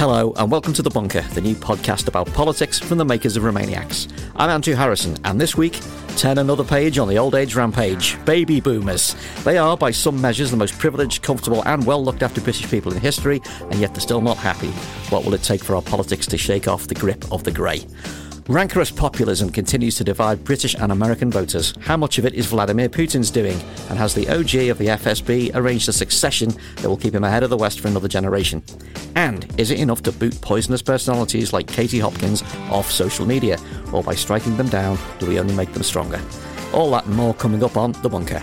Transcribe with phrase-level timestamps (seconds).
[0.00, 3.42] Hello, and welcome to The Bunker, the new podcast about politics from the makers of
[3.42, 4.10] Remainiacs.
[4.34, 5.78] I'm Andrew Harrison, and this week,
[6.16, 9.14] turn another page on the old age rampage baby boomers.
[9.44, 12.94] They are, by some measures, the most privileged, comfortable, and well looked after British people
[12.94, 14.70] in history, and yet they're still not happy.
[15.10, 17.84] What will it take for our politics to shake off the grip of the grey?
[18.50, 21.72] Rancorous populism continues to divide British and American voters.
[21.82, 23.56] How much of it is Vladimir Putin's doing?
[23.88, 27.44] And has the OG of the FSB arranged a succession that will keep him ahead
[27.44, 28.60] of the West for another generation?
[29.14, 32.42] And is it enough to boot poisonous personalities like Katie Hopkins
[32.72, 33.56] off social media?
[33.92, 36.20] Or by striking them down, do we only make them stronger?
[36.72, 38.42] All that and more coming up on The Bunker.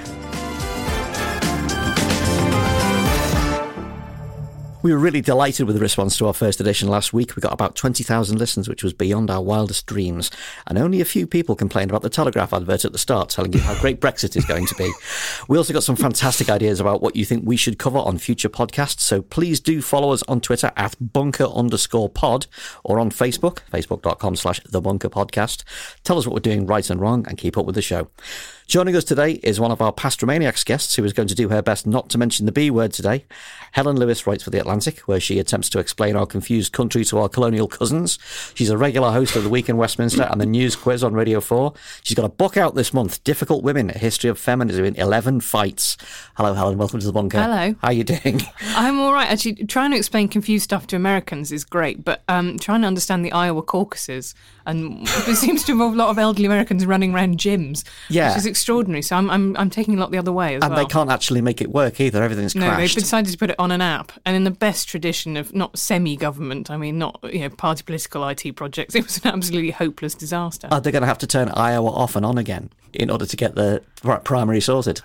[4.88, 7.35] We were really delighted with the response to our first edition last week.
[7.35, 10.31] We got about 20,000 listens, which was beyond our wildest dreams.
[10.66, 13.59] And only a few people complained about the Telegraph advert at the start, telling you
[13.59, 14.89] how great Brexit is going to be.
[15.49, 18.47] We also got some fantastic ideas about what you think we should cover on future
[18.47, 19.02] podcasts.
[19.02, 22.47] So please do follow us on Twitter at bunker underscore pod
[22.85, 25.65] or on Facebook, facebook.com slash the bunker podcast.
[26.05, 28.08] Tell us what we're doing right and wrong and keep up with the show.
[28.67, 31.47] Joining us today is one of our past Remainiacs guests who is going to do
[31.47, 33.23] her best not to mention the B word today.
[33.71, 37.17] Helen Lewis writes for The Atlantic, where she attempts to explain our confused country to
[37.19, 38.19] our colonial cousins.
[38.55, 41.39] She's a regular host of The Week in Westminster and the News Quiz on Radio
[41.39, 41.75] 4.
[42.03, 45.39] She's got a book out this month, Difficult Women, A History of Feminism in 11
[45.39, 45.95] Fights.
[46.35, 46.77] Hello, Helen.
[46.77, 47.41] Welcome to the bunker.
[47.41, 47.73] Hello.
[47.81, 48.41] How are you doing?
[48.75, 49.31] I'm all right.
[49.31, 53.23] Actually, trying to explain confused stuff to Americans is great, but um, trying to understand
[53.23, 54.36] the Iowa caucuses
[54.67, 58.30] and it seems to involve a lot of elderly Americans running around gyms, Yeah.
[58.30, 59.02] which is extraordinary.
[59.02, 60.83] So I'm, I'm, I'm taking a lot the other way as And well.
[60.86, 62.22] they can't actually make it work either.
[62.22, 62.95] Everything's no, crashed.
[62.95, 65.78] they've decided to put it on an app, and in the best tradition of not
[65.80, 70.14] semi-government, I mean, not you know party political IT projects, it was an absolutely hopeless
[70.14, 70.67] disaster.
[70.72, 73.26] Uh, Are they going to have to turn Iowa off and on again in order
[73.26, 73.82] to get the
[74.23, 75.02] primary sorted?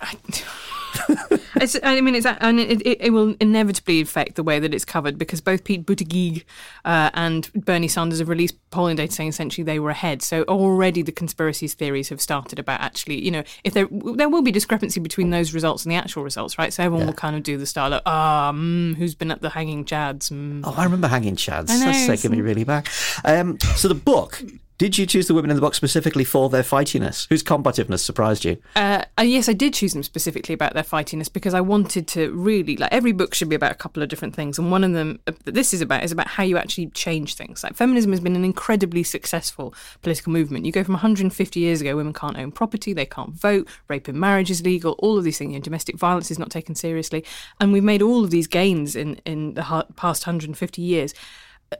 [1.83, 5.17] I mean, it's and it, it, it will inevitably affect the way that it's covered
[5.17, 6.43] because both Pete Buttigieg
[6.85, 10.21] uh, and Bernie Sanders have released polling data saying essentially they were ahead.
[10.21, 14.41] So already the conspiracy theories have started about actually, you know, if there there will
[14.41, 16.73] be discrepancy between those results and the actual results, right?
[16.73, 19.49] So everyone will kind of do the style of ah, mm, who's been at the
[19.49, 20.31] hanging chads?
[20.31, 20.61] Mm.
[20.63, 21.69] Oh, I remember hanging chads.
[21.69, 22.89] Know, That's taking me really back.
[23.23, 24.43] Um, so the book.
[24.79, 27.27] Did you choose the women in the book specifically for their fightiness?
[27.29, 28.57] Whose combativeness surprised you?
[28.75, 32.75] Uh, yes, I did choose them specifically about their fightiness because I wanted to really
[32.77, 35.19] like every book should be about a couple of different things, and one of them
[35.27, 37.63] uh, that this is about is about how you actually change things.
[37.63, 40.65] Like feminism has been an incredibly successful political movement.
[40.65, 44.19] You go from 150 years ago, women can't own property, they can't vote, rape in
[44.19, 45.53] marriage is legal, all of these things.
[45.53, 47.23] You know, domestic violence is not taken seriously,
[47.59, 51.13] and we've made all of these gains in in the past 150 years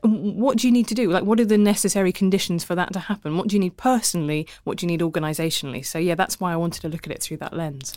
[0.02, 1.10] what do you need to do?
[1.10, 3.38] Like, what are the necessary conditions for that to happen?
[3.38, 4.48] What do you need personally?
[4.64, 5.86] What do you need organisationally?
[5.86, 7.94] So, yeah, that's why I wanted to look at it through that lens.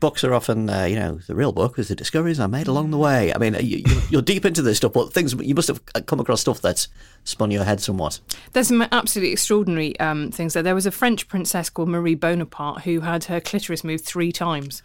[0.00, 2.90] Books are often, uh, you know, the real book is the discoveries I made along
[2.90, 3.32] the way.
[3.34, 6.40] I mean, you, you're deep into this stuff, but things you must have come across
[6.40, 6.88] stuff that's
[7.24, 8.20] spun your head somewhat.
[8.52, 10.62] There's some absolutely extraordinary um, things there.
[10.62, 14.82] There was a French princess called Marie Bonaparte who had her clitoris moved three times.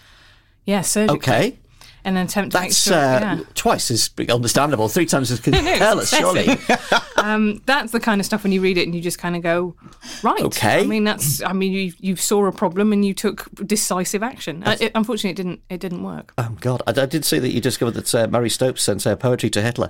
[0.65, 1.17] Yeah, surgically.
[1.17, 1.57] Okay,
[2.05, 3.39] an attempt to that's uh, yeah.
[3.55, 6.57] twice as understandable, three times as careless, surely.
[7.17, 9.41] um, that's the kind of stuff when you read it and you just kind of
[9.41, 9.75] go,
[10.21, 10.41] right.
[10.41, 10.81] Okay.
[10.81, 11.41] I mean, that's.
[11.41, 14.63] I mean, you you saw a problem and you took decisive action.
[14.63, 15.61] Uh, it, unfortunately, it didn't.
[15.69, 16.33] It didn't work.
[16.37, 19.15] Oh God, I, I did see that you discovered that uh, Marie Stopes sent uh,
[19.15, 19.89] poetry to Hitler.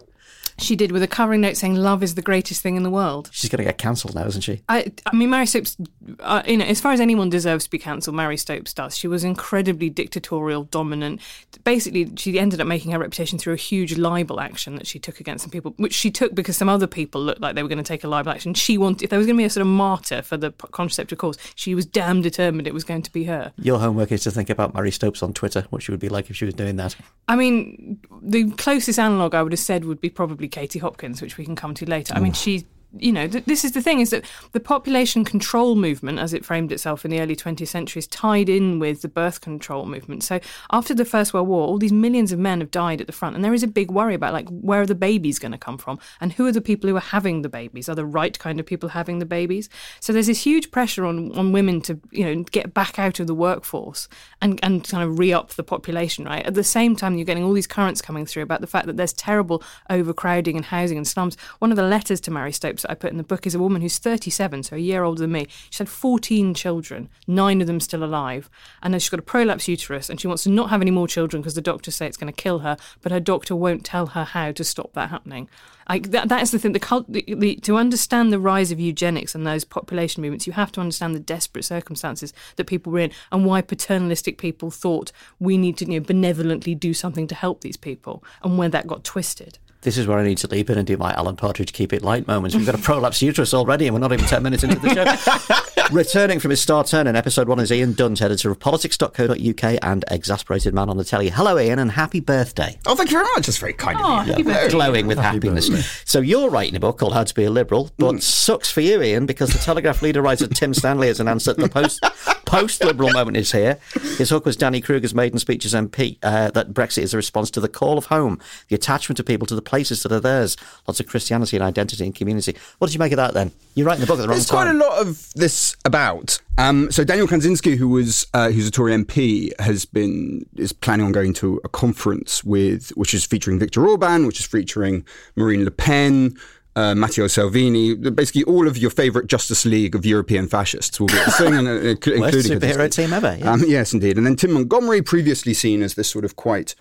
[0.57, 3.29] She did with a covering note saying, "Love is the greatest thing in the world."
[3.31, 4.61] She's going to get cancelled now, isn't she?
[4.69, 5.77] I, I mean, Marie Stopes,
[6.19, 8.97] uh, you know, as far as anyone deserves to be cancelled, Marie Stopes does.
[8.97, 11.21] She was incredibly dictatorial, dominant.
[11.63, 15.19] Basically, she ended up making her reputation through a huge libel action that she took
[15.19, 17.77] against some people, which she took because some other people looked like they were going
[17.77, 18.53] to take a libel action.
[18.53, 21.17] She wanted, if there was going to be a sort of martyr for the contraceptive
[21.17, 23.53] cause, she was damn determined it was going to be her.
[23.57, 26.29] Your homework is to think about Marie Stopes on Twitter, what she would be like
[26.29, 26.95] if she was doing that.
[27.27, 31.38] I mean, the closest analogue I would have said would be probably Katie Hopkins, which
[31.38, 32.13] we can come to later.
[32.13, 32.65] I mean, she
[32.98, 36.45] you know, th- this is the thing: is that the population control movement, as it
[36.45, 40.24] framed itself in the early 20th century, is tied in with the birth control movement.
[40.24, 40.40] So
[40.72, 43.36] after the First World War, all these millions of men have died at the front,
[43.36, 45.78] and there is a big worry about like where are the babies going to come
[45.78, 47.90] from, and who are the people who are having the babies?
[47.90, 49.69] Are the right kind of people having the babies?
[50.00, 53.28] So there's this huge pressure on on women to you know get back out of
[53.28, 54.07] the workforce
[54.42, 56.25] and and kind of re up the population.
[56.25, 58.88] Right at the same time, you're getting all these currents coming through about the fact
[58.88, 61.38] that there's terrible overcrowding and housing and slums.
[61.60, 63.59] One of the letters to Marie Stopes that I put in the book is a
[63.59, 65.47] woman who's 37, so a year older than me.
[65.69, 68.50] She's had 14 children, nine of them still alive,
[68.81, 71.07] and then she's got a prolapse uterus, and she wants to not have any more
[71.07, 74.07] children because the doctors say it's going to kill her, but her doctor won't tell
[74.07, 75.50] her how to stop that happening.
[75.89, 76.71] Like that, that is the thing.
[76.71, 80.53] The, cult, the, the, to understand the rise of eugenics and those population movements, you
[80.53, 85.12] have to understand the desperate circumstances that people were in and why paternalistic people thought
[85.39, 88.88] we need to you know, benevolently do something to help these people, and where that
[88.88, 91.74] got twisted this is where I need to leap in and do my Alan Partridge
[91.74, 92.56] keep it light moments.
[92.56, 95.63] We've got a prolapse uterus already, and we're not even 10 minutes into the show.
[95.91, 100.06] Returning from his star turn in episode one is Ian Dunt, editor of politics.co.uk and
[100.09, 101.30] exasperated man on the telly.
[101.30, 102.80] Hello, Ian, and happy birthday.
[102.85, 103.45] Oh, thank you very much.
[103.45, 104.45] That's very kind oh, of you.
[104.50, 104.69] Yeah.
[104.69, 105.69] Glowing with happy happiness.
[105.69, 105.88] Birthday.
[106.06, 108.21] So you're writing a book called How to Be a Liberal, but mm.
[108.21, 111.69] sucks for you, Ian, because the Telegraph leader writer Tim Stanley has announced that the
[111.69, 112.01] post
[112.45, 113.80] post liberal moment is here.
[114.18, 117.50] His hook was Danny Kruger's maiden speech as MP uh, that Brexit is a response
[117.51, 120.55] to the call of home, the attachment of people to the places that are theirs.
[120.87, 122.55] Lots of Christianity and identity and community.
[122.77, 123.51] What did you make of that then?
[123.73, 124.67] You're writing the book at the wrong There's time.
[124.67, 126.39] There's quite a lot of this about.
[126.59, 131.07] Um, so Daniel Kawczynski, who was uh, who's a Tory MP, has been is planning
[131.07, 135.03] on going to a conference with which is featuring Viktor Orban, which is featuring
[135.35, 136.37] Marine Le Pen
[136.75, 141.13] uh, Matteo Salvini, basically all of your favourite Justice League of European fascists will be
[141.37, 143.37] singing, uh, including superhero team ever.
[143.43, 144.17] Um, yes, indeed.
[144.17, 146.75] And then Tim Montgomerie, previously seen as this sort of quite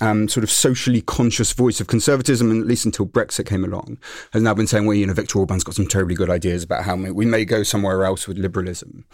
[0.00, 3.98] um, sort of socially conscious voice of conservatism, and at least until Brexit came along,
[4.32, 6.84] has now been saying, well, you know, Viktor Orban's got some terribly good ideas about
[6.84, 9.04] how we may go somewhere else with liberalism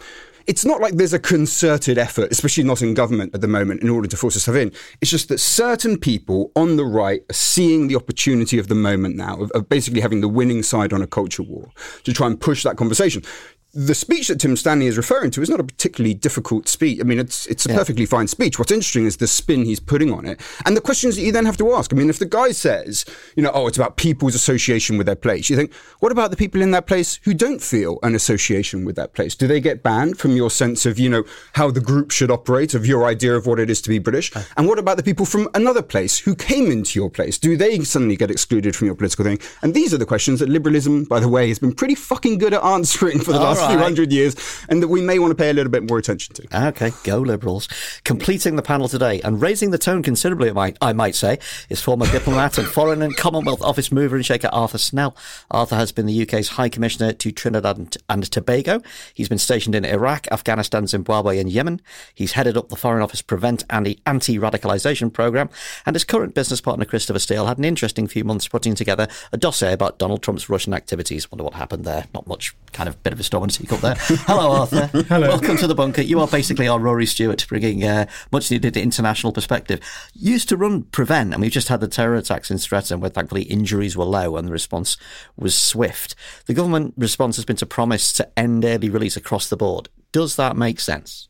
[0.47, 3.89] it's not like there's a concerted effort, especially not in government at the moment, in
[3.89, 4.71] order to force stuff in.
[5.01, 9.15] It's just that certain people on the right are seeing the opportunity of the moment
[9.15, 11.69] now, of, of basically having the winning side on a culture war,
[12.03, 13.23] to try and push that conversation
[13.73, 16.99] the speech that Tim Stanley is referring to is not a particularly difficult speech.
[16.99, 17.77] I mean, it's it's a yeah.
[17.77, 18.59] perfectly fine speech.
[18.59, 21.45] What's interesting is the spin he's putting on it and the questions that you then
[21.45, 21.93] have to ask.
[21.93, 25.15] I mean, if the guy says, you know, oh, it's about people's association with their
[25.15, 28.83] place, you think, what about the people in that place who don't feel an association
[28.83, 29.35] with that place?
[29.35, 31.23] Do they get banned from your sense of, you know,
[31.53, 34.35] how the group should operate, of your idea of what it is to be British?
[34.35, 34.43] Uh.
[34.57, 37.37] And what about the people from another place who came into your place?
[37.37, 39.39] Do they suddenly get excluded from your political thing?
[39.61, 42.53] And these are the questions that liberalism, by the way, has been pretty fucking good
[42.53, 43.71] at answering for the last right.
[43.71, 44.35] few hundred years,
[44.69, 46.67] and that we may want to pay a little bit more attention to.
[46.67, 47.67] Okay, go Liberals.
[48.03, 51.81] Completing the panel today and raising the tone considerably, I might, I might say, is
[51.81, 55.15] former diplomat and Foreign and Commonwealth Office mover and shaker Arthur Snell.
[55.49, 58.81] Arthur has been the UK's High Commissioner to Trinidad and, and Tobago.
[59.13, 61.81] He's been stationed in Iraq, Afghanistan, Zimbabwe, and Yemen.
[62.13, 65.49] He's headed up the Foreign Office Prevent and the Anti Radicalisation Programme,
[65.85, 69.37] and his current business partner, Christopher Steele, had an interesting few months putting together a
[69.37, 71.31] dossier about Donald Trump's Russian activities.
[71.31, 72.07] Wonder what happened there.
[72.13, 73.95] Not much, kind of bit of a storm and sequel there.
[74.25, 74.87] Hello, Arthur.
[75.09, 75.27] Hello.
[75.27, 76.01] Welcome to the bunker.
[76.01, 79.79] You are basically our Rory Stewart, bringing uh, much needed international perspective.
[80.13, 83.43] Used to run Prevent, and we've just had the terror attacks in Streatham, where thankfully
[83.43, 84.97] injuries were low and the response
[85.35, 86.15] was swift.
[86.45, 89.89] The government response has been to promise to end early release across the board.
[90.11, 91.27] Does that make sense?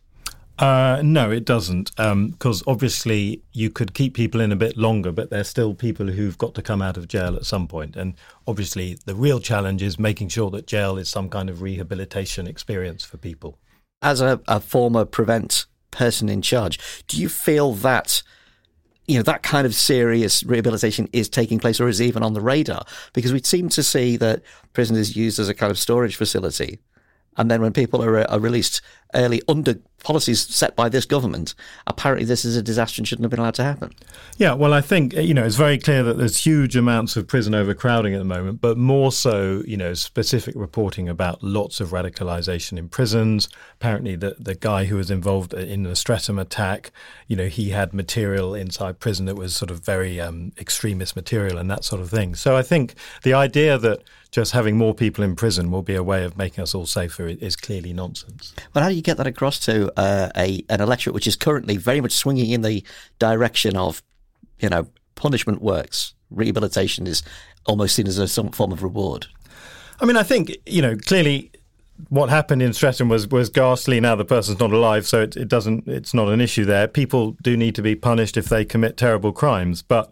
[0.61, 5.11] Uh, no, it doesn't, because um, obviously you could keep people in a bit longer,
[5.11, 7.95] but there's still people who've got to come out of jail at some point.
[7.95, 8.13] And
[8.45, 13.03] obviously, the real challenge is making sure that jail is some kind of rehabilitation experience
[13.03, 13.57] for people.
[14.03, 18.21] As a, a former prevent person in charge, do you feel that?
[19.07, 22.39] you know that kind of serious rehabilitation is taking place or is even on the
[22.39, 24.43] radar because we seem to see that
[24.73, 26.79] prison is used as a kind of storage facility
[27.37, 28.81] and then when people are, are released
[29.13, 31.53] early under policies set by this government,
[31.87, 33.93] apparently this is a disaster and shouldn't have been allowed to happen.
[34.37, 37.53] Yeah, well, I think you know it's very clear that there's huge amounts of prison
[37.53, 42.77] overcrowding at the moment, but more so, you know, specific reporting about lots of radicalisation
[42.77, 43.49] in prisons.
[43.75, 46.91] Apparently, the the guy who was involved in the Streatham attack,
[47.27, 51.57] you know, he had material inside prison that was sort of very um, extremist material
[51.57, 52.35] and that sort of thing.
[52.35, 56.03] So I think the idea that just having more people in prison will be a
[56.03, 58.53] way of making us all safer is clearly nonsense.
[58.73, 61.77] Well, how do you get that across to uh, a an electorate which is currently
[61.77, 62.83] very much swinging in the
[63.19, 64.01] direction of,
[64.59, 67.23] you know, punishment works, rehabilitation is
[67.65, 69.27] almost seen as a some form of reward?
[69.99, 71.51] I mean, I think you know clearly
[72.09, 73.99] what happened in Streatham was was ghastly.
[73.99, 75.87] Now the person's not alive, so it, it doesn't.
[75.87, 76.87] It's not an issue there.
[76.87, 80.11] People do need to be punished if they commit terrible crimes, but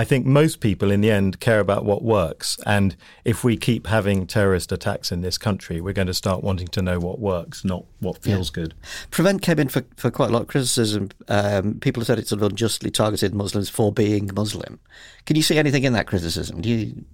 [0.00, 2.58] I think most people in the end care about what works.
[2.64, 6.68] And if we keep having terrorist attacks in this country, we're going to start wanting
[6.68, 8.62] to know what works, not what feels yeah.
[8.62, 8.74] good.
[9.10, 11.10] Prevent came in for, for quite a lot of criticism.
[11.28, 14.80] Um, people have said it's sort of unjustly targeted Muslims for being Muslim.
[15.26, 16.62] Can you see anything in that criticism?
[16.62, 17.04] Do you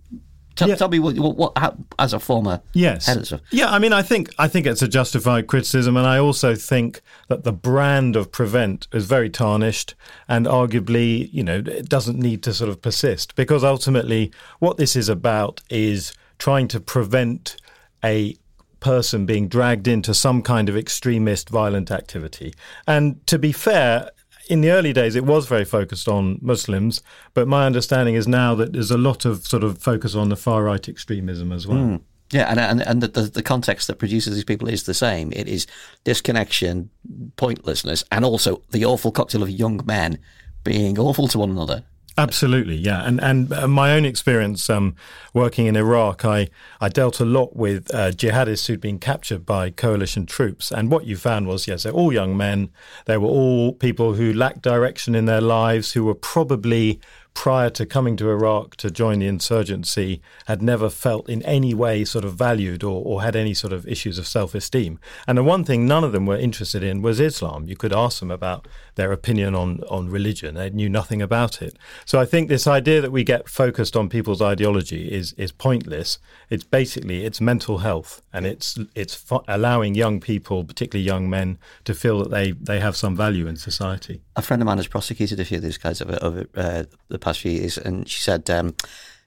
[0.57, 0.75] Tell, yeah.
[0.75, 3.09] tell me what, what, what how, as a former yes,
[3.51, 3.71] yeah.
[3.71, 7.45] I mean, I think I think it's a justified criticism, and I also think that
[7.45, 9.95] the brand of prevent is very tarnished,
[10.29, 14.97] and arguably, you know, it doesn't need to sort of persist because ultimately, what this
[14.97, 17.57] is about is trying to prevent
[18.03, 18.35] a
[18.81, 22.55] person being dragged into some kind of extremist violent activity.
[22.87, 24.11] And to be fair,
[24.49, 27.03] in the early days, it was very focused on Muslims,
[27.35, 30.37] but my understanding is now that there's a lot of sort of focus on the
[30.37, 31.79] far right extremism as well.
[31.79, 32.01] Mm.
[32.33, 35.33] Yeah, and and, and the, the, the context that produces these people is the same.
[35.33, 35.67] It is
[36.05, 36.91] disconnection,
[37.37, 40.19] pointlessness, and also the awful cocktail of young men
[40.65, 41.85] being awful to one another
[42.19, 44.97] Absolutely, yeah, and and uh, my own experience um,
[45.35, 46.49] working in Iraq, I
[46.81, 51.05] I dealt a lot with uh, jihadists who'd been captured by coalition troops, and what
[51.05, 52.71] you found was yes, they're all young men.
[53.05, 57.01] They were all people who lacked direction in their lives, who were probably
[57.37, 62.03] prior to coming to Iraq to join the insurgency had never felt in any way
[62.03, 64.99] sort of valued or, or had any sort of issues of self esteem.
[65.29, 67.69] And the one thing none of them were interested in was Islam.
[67.69, 71.79] You could ask them about their opinion on, on religion, they knew nothing about it.
[72.05, 76.19] So I think this idea that we get focused on people's ideology is, is pointless.
[76.51, 81.95] It's basically it's mental health and it's, it's allowing young people, particularly young men, to
[81.95, 84.23] feel that they, they have some value in society.
[84.35, 87.19] A friend of mine has prosecuted a few of these guys over, over uh, the
[87.19, 88.51] past few years, and she said.
[88.51, 88.75] Um,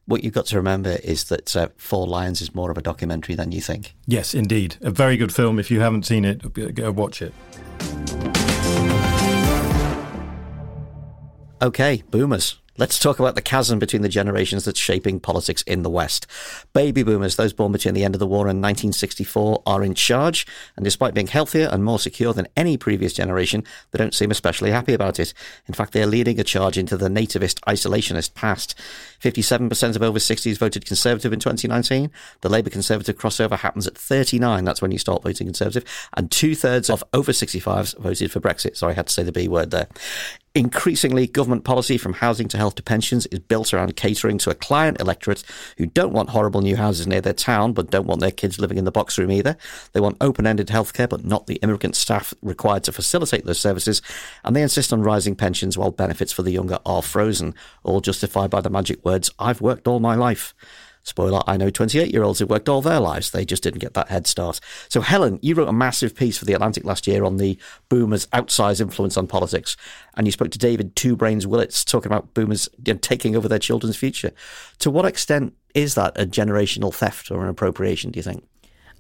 [0.06, 3.36] what you've got to remember is that uh, Four Lions is more of a documentary
[3.36, 3.94] than you think.
[4.08, 4.76] Yes, indeed.
[4.82, 5.60] A very good film.
[5.60, 7.32] If you haven't seen it, go watch it.
[11.62, 12.58] Okay, boomers.
[12.78, 16.26] Let's talk about the chasm between the generations that's shaping politics in the West.
[16.72, 20.48] Baby boomers, those born between the end of the war and 1964, are in charge,
[20.78, 24.72] and despite being healthier and more secure than any previous generation, they don't seem especially
[24.72, 25.34] happy about it.
[25.68, 28.80] In fact, they're leading a charge into the nativist, isolationist past.
[29.22, 32.10] 57% of over 60s voted Conservative in 2019.
[32.40, 34.64] The Labour Conservative crossover happens at 39.
[34.64, 35.84] That's when you start voting Conservative.
[36.16, 38.78] And two thirds of over 65s voted for Brexit.
[38.78, 39.90] Sorry, I had to say the B word there.
[40.56, 44.56] Increasingly, government policy from housing to health to pensions is built around catering to a
[44.56, 45.44] client electorate
[45.78, 48.80] who don't want horrible new houses near their town, but don't want their kids living
[48.80, 49.56] in the box room either.
[49.94, 54.02] They want open ended healthcare, but not the immigrant staff required to facilitate those services.
[54.44, 57.54] And they insist on rising pensions while benefits for the younger are frozen,
[57.84, 60.56] all justified by the magic words, I've worked all my life.
[61.04, 63.32] Spoiler, I know 28 year olds who worked all their lives.
[63.32, 64.60] They just didn't get that head start.
[64.90, 68.28] So, Helen, you wrote a massive piece for The Atlantic last year on the boomers'
[68.28, 69.78] outsized influence on politics.
[70.16, 73.48] And you spoke to David Two Brains Willetts talking about boomers you know, taking over
[73.48, 74.32] their children's future.
[74.80, 78.44] To what extent is that a generational theft or an appropriation, do you think?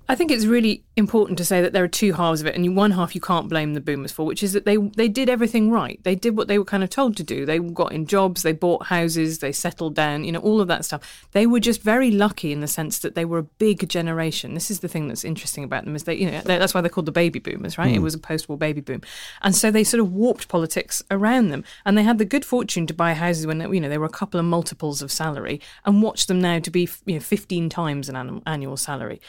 [0.10, 2.75] I think it's really important to say that there are two halves of it, and
[2.75, 5.70] one half you can't blame the boomers for, which is that they they did everything
[5.70, 6.04] right.
[6.04, 7.46] They did what they were kind of told to do.
[7.46, 10.84] They got in jobs, they bought houses, they settled down, you know, all of that
[10.84, 11.28] stuff.
[11.34, 14.56] They were just very lucky in the sense that they were a big generation.
[14.56, 16.89] This is the thing that's interesting about them is they, you know, that's why they're
[16.89, 17.89] called the baby boomers, right?
[17.89, 17.94] Mm.
[17.94, 18.04] It hmm.
[18.04, 19.01] was a post-war baby boom,
[19.44, 22.88] and so they sort of warped politics around them, and they had the good fortune
[22.88, 26.01] to buy houses when you know they were a couple of multiples of salary, and
[26.01, 29.22] watch them now to be you know 15 times an annual salary.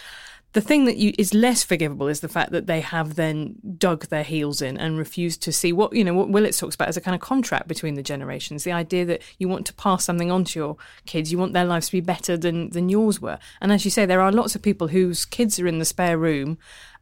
[0.52, 4.06] The thing that you, is less forgivable is the fact that they have then dug
[4.08, 6.96] their heels in and refused to see what you know what Willetts talks about as
[6.96, 8.64] a kind of contract between the generations.
[8.64, 10.76] The idea that you want to pass something on to your
[11.06, 13.38] kids, you want their lives to be better than than yours were.
[13.60, 16.18] And as you say, there are lots of people whose kids are in the spare
[16.18, 16.58] room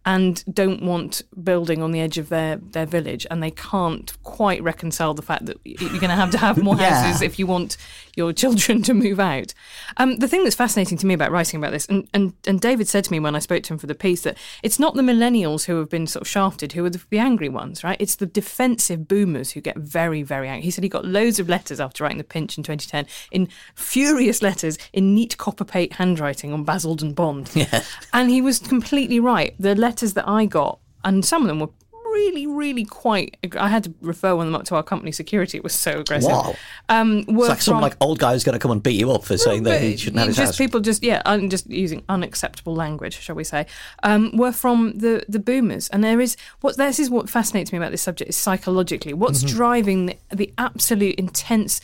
[0.08, 4.62] and don't want building on the edge of their, their village and they can't quite
[4.62, 7.02] reconcile the fact that you're going to have to have more yeah.
[7.02, 7.76] houses if you want
[8.16, 9.52] your children to move out.
[9.98, 12.88] Um, the thing that's fascinating to me about writing about this, and, and, and David
[12.88, 15.02] said to me when I spoke to him for the piece that it's not the
[15.02, 17.98] millennials who have been sort of shafted who are the, the angry ones, right?
[18.00, 20.64] It's the defensive boomers who get very, very angry.
[20.64, 24.40] He said he got loads of letters after writing The Pinch in 2010 in furious
[24.40, 27.50] letters in neat copperplate handwriting on Basildon Bond.
[27.58, 27.82] Yeah.
[28.12, 29.52] And he was completely right.
[29.58, 31.70] The letters that I got, and some of them were
[32.04, 33.36] really, really quite.
[33.58, 35.58] I had to refer one of them up to our company security.
[35.58, 36.30] It was so aggressive.
[36.30, 36.54] Wow.
[36.88, 39.24] Um, it's like some like old guy who's going to come and beat you up
[39.24, 40.56] for saying that he shouldn't have his just house.
[40.56, 43.66] people just yeah, un, just using unacceptable language, shall we say?
[44.04, 47.78] Um, were from the the boomers, and there is what this is what fascinates me
[47.78, 49.56] about this subject is psychologically what's mm-hmm.
[49.56, 51.80] driving the, the absolute intense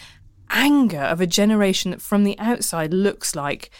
[0.50, 3.70] anger of a generation that from the outside looks like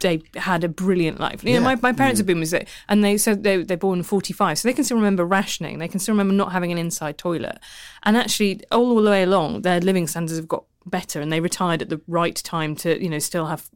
[0.00, 1.44] they had a brilliant life.
[1.44, 1.58] You yeah.
[1.58, 2.20] know, my, my parents mm.
[2.20, 4.74] have been with it, and they so they they're born in forty five, so they
[4.74, 5.78] can still remember rationing.
[5.78, 7.58] They can still remember not having an inside toilet,
[8.02, 11.82] and actually all the way along, their living standards have got better and they retired
[11.82, 13.68] at the right time to you know still have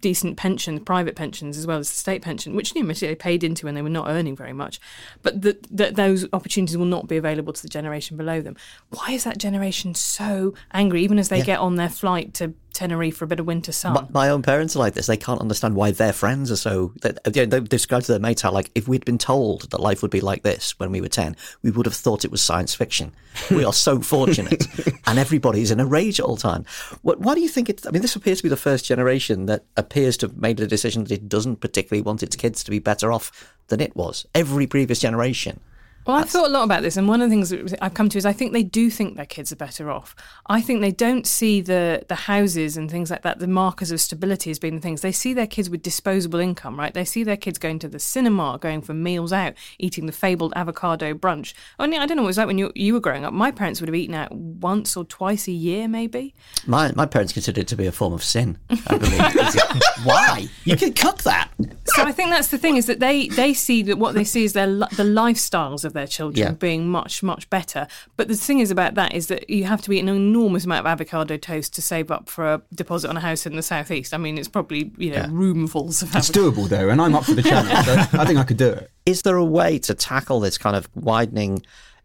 [0.00, 3.44] decent pensions private pensions as well as the state pension which you know, they paid
[3.44, 4.80] into when they were not earning very much
[5.22, 8.56] but that those opportunities will not be available to the generation below them
[8.90, 11.44] why is that generation so angry even as they Yeah.
[11.44, 14.42] get on their flight to Tenerife for a bit of winter sun My, my own
[14.42, 15.06] parents are like this.
[15.06, 16.92] They can't understand why their friends are so.
[17.00, 19.70] That, uh, you know, they describe to their mates how, like, if we'd been told
[19.70, 22.30] that life would be like this when we were 10, we would have thought it
[22.30, 23.12] was science fiction.
[23.50, 24.66] We are so fortunate.
[25.06, 26.66] and everybody's in a rage all the time.
[27.00, 27.86] What, why do you think it?
[27.86, 30.66] I mean, this appears to be the first generation that appears to have made a
[30.66, 34.26] decision that it doesn't particularly want its kids to be better off than it was.
[34.34, 35.60] Every previous generation.
[36.06, 38.08] Well, I've thought a lot about this, and one of the things that I've come
[38.10, 40.14] to is I think they do think their kids are better off.
[40.46, 44.00] I think they don't see the the houses and things like that, the markers of
[44.00, 45.00] stability as being the things.
[45.00, 46.94] They see their kids with disposable income, right?
[46.94, 50.52] They see their kids going to the cinema, going for meals out, eating the fabled
[50.54, 51.54] avocado brunch.
[51.80, 53.32] I mean, I don't know what it was like when you you were growing up.
[53.32, 56.34] My parents would have eaten out once or twice a year, maybe.
[56.66, 58.58] My, my parents considered it to be a form of sin.
[58.86, 59.20] I believe.
[60.04, 60.46] why?
[60.62, 61.50] You can cook that.
[61.86, 64.44] so I think that's the thing is that they they see that what they see
[64.44, 66.52] is their the lifestyles of their children Yeah.
[66.52, 67.88] being much much better.
[68.16, 70.86] But the thing is about that is that you have to eat an enormous amount
[70.86, 74.14] of avocado toast to save up for a deposit on a house in the southeast.
[74.14, 75.26] I mean, it's probably you know Yeah.
[75.26, 76.50] roomfuls of It's avocado.
[76.52, 77.84] doable though, and I'm up for the challenge.
[77.86, 78.90] so I think I could do it.
[79.06, 81.62] is there a way to tackle this kind of widening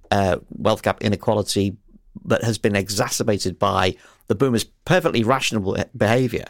[0.10, 1.78] uh, wealth gap inequality
[2.26, 3.96] that has been exacerbated by
[4.28, 6.46] the boomers' perfectly rational behaviour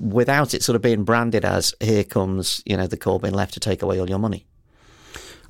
[0.00, 3.60] without it sort of being branded as here comes you know the Corbyn left to
[3.60, 4.46] take away all your money?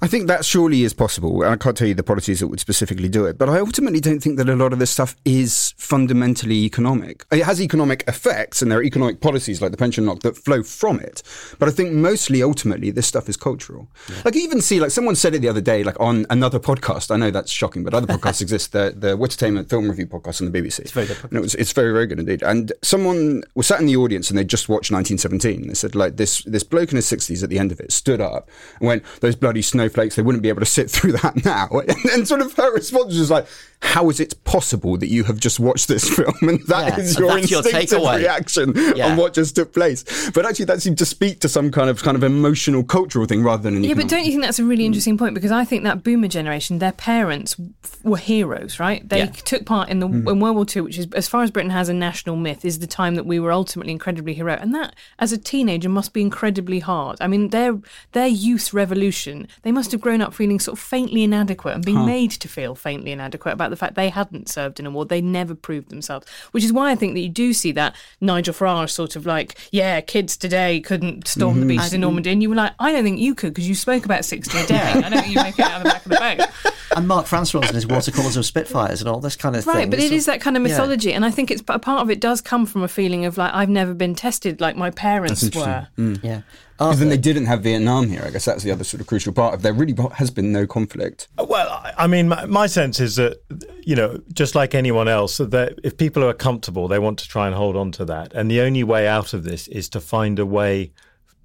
[0.04, 1.42] I think that surely is possible.
[1.42, 4.00] and I can't tell you the policies that would specifically do it, but I ultimately
[4.00, 7.24] don't think that a lot of this stuff is fundamentally economic.
[7.32, 10.62] It has economic effects, and there are economic policies like the pension lock that flow
[10.62, 11.22] from it.
[11.58, 13.88] But I think mostly, ultimately, this stuff is cultural.
[14.26, 17.10] Like, you even see, like, someone said it the other day, like on another podcast.
[17.10, 18.72] I know that's shocking, but other podcasts exist.
[18.72, 20.80] The the Entertainment Film Review podcast on the BBC.
[20.80, 22.42] It's very good And it was, it's very, very good indeed.
[22.42, 25.68] And someone was sat in the audience and they just watched 1917.
[25.68, 28.20] They said, like, this this bloke in his 60s at the end of it stood
[28.20, 29.62] up and went, those bloody
[29.94, 31.68] snowflakes, they wouldn't be able to sit through that now.
[31.84, 33.46] And, and sort of her response was like,
[33.80, 37.18] how is it possible that you have just watched this film and that Yeah, is
[37.18, 39.08] your that's your instinctive reaction Yeah.
[39.08, 40.30] on what just took place?
[40.30, 43.42] But actually, that seemed to speak to some kind of kind of emotional, cultural thing
[43.42, 45.34] rather than an Yeah, but don't you think that's a really interesting point?
[45.34, 47.56] Because I think that boomer generation, their parents
[48.02, 49.06] were heroes, right?
[49.06, 49.26] They Yeah.
[49.26, 50.26] took part in the hmm.
[50.28, 52.78] in World War II, which is, as far as Britain has a national myth, is
[52.78, 56.22] the time that we were ultimately incredibly heroic, and that, as a teenager, must be
[56.22, 57.18] incredibly hard.
[57.20, 57.78] I mean, their
[58.12, 62.06] their youth revolution, they must have grown up feeling sort of faintly inadequate and being
[62.06, 65.20] made to feel faintly inadequate about the fact they hadn't served in a war, they
[65.20, 66.26] never proved themselves.
[66.52, 69.58] Which is why I think that you do see that Nigel Farage sort of like,
[69.70, 71.68] yeah, kids today couldn't storm the mm-hmm.
[71.68, 74.04] beaches in Normandy, and you were like, I don't think you could because you spoke
[74.04, 74.76] about sixty a day.
[74.76, 76.74] I don't think you make it out of the back of the boat.
[76.96, 79.74] And Mark Francois and his watercolours of Spitfires and all this kind of thing.
[79.74, 80.68] Right, but It's it is sort that kind of yeah.
[80.68, 83.36] mythology, and I think it's a part of it does come from a feeling of
[83.36, 85.88] like I've never been tested like my parents were.
[85.98, 86.22] Mm.
[86.22, 86.42] Yeah.
[86.78, 88.22] Because then they didn't have Vietnam here.
[88.26, 89.54] I guess that's the other sort of crucial part.
[89.54, 91.28] Of there really has been no conflict.
[91.38, 93.38] Uh, well, I- I mean, my, my sense is that,
[93.82, 97.46] you know, just like anyone else, that if people are comfortable, they want to try
[97.46, 98.32] and hold on to that.
[98.34, 100.92] And the only way out of this is to find a way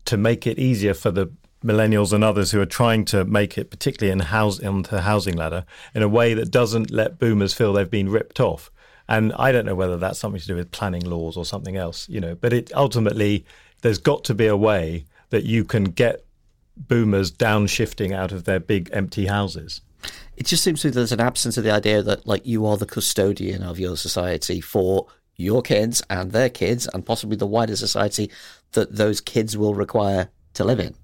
[0.05, 1.31] to make it easier for the
[1.63, 5.35] millennials and others who are trying to make it, particularly in house on the housing
[5.35, 8.71] ladder, in a way that doesn't let boomers feel they've been ripped off.
[9.07, 12.07] And I don't know whether that's something to do with planning laws or something else,
[12.09, 12.33] you know.
[12.33, 13.45] But it ultimately,
[13.81, 16.25] there's got to be a way that you can get
[16.77, 19.81] boomers downshifting out of their big empty houses.
[20.37, 22.77] It just seems to me there's an absence of the idea that like you are
[22.77, 27.75] the custodian of your society for your kids and their kids and possibly the wider
[27.75, 28.31] society
[28.73, 30.95] that those kids will require to live in.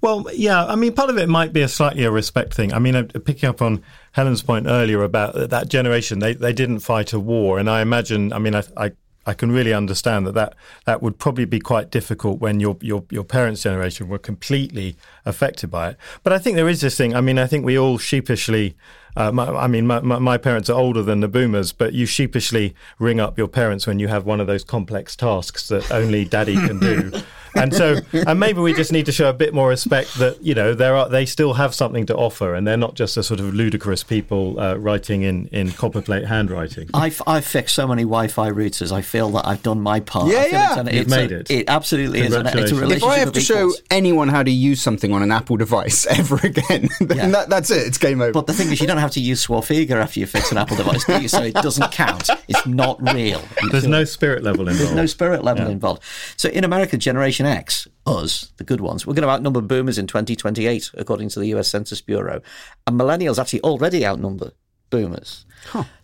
[0.00, 2.72] Well, yeah, I mean, part of it might be a slightly a respect thing.
[2.72, 6.52] I mean, uh, picking up on Helen's point earlier about that- that generation, they, they
[6.52, 7.60] didn't fight a war.
[7.60, 8.92] And I imagine, I mean, I, I,
[9.26, 10.54] I can really understand that, that
[10.84, 15.70] that would probably be quite difficult when your, your, your parents' generation were completely affected
[15.70, 15.96] by it.
[16.22, 17.14] But I think there is this thing.
[17.14, 18.74] I mean, I think we all sheepishly,
[19.16, 22.06] uh, my, I mean, my, my, my parents are older than the boomers, but you
[22.06, 26.24] sheepishly ring up your parents when you have one of those complex tasks that only
[26.24, 27.12] daddy can do.
[27.54, 30.54] And so, and maybe we just need to show a bit more respect that you
[30.54, 33.40] know there are they still have something to offer, and they're not just a sort
[33.40, 36.88] of ludicrous people uh, writing in in copperplate handwriting.
[36.94, 38.90] I've, I've fixed so many Wi-Fi routers.
[38.92, 40.28] I feel that I've done my part.
[40.30, 40.68] Yeah, yeah.
[40.70, 41.50] it's an- You've it's made a- it.
[41.50, 42.34] It absolutely is.
[42.34, 45.12] An, it's a relationship If I have of to show anyone how to use something
[45.12, 47.28] on an Apple device ever again, then Yeah.
[47.28, 47.86] that, that's it.
[47.86, 48.32] It's game over.
[48.32, 50.76] But the thing is, you don't have to use Swarfega after you fix an Apple
[50.78, 51.28] device, do you?
[51.28, 52.30] So it doesn't count.
[52.48, 53.42] It's not real.
[53.70, 54.80] There's no spirit level involved.
[54.80, 56.02] There's no spirit level involved.
[56.36, 60.06] So in America, Generation X, us, the good ones, we're going to outnumber boomers in
[60.06, 62.40] 2028, according to the US Census Bureau.
[62.86, 64.52] And millennials actually already outnumber
[64.90, 65.46] boomers.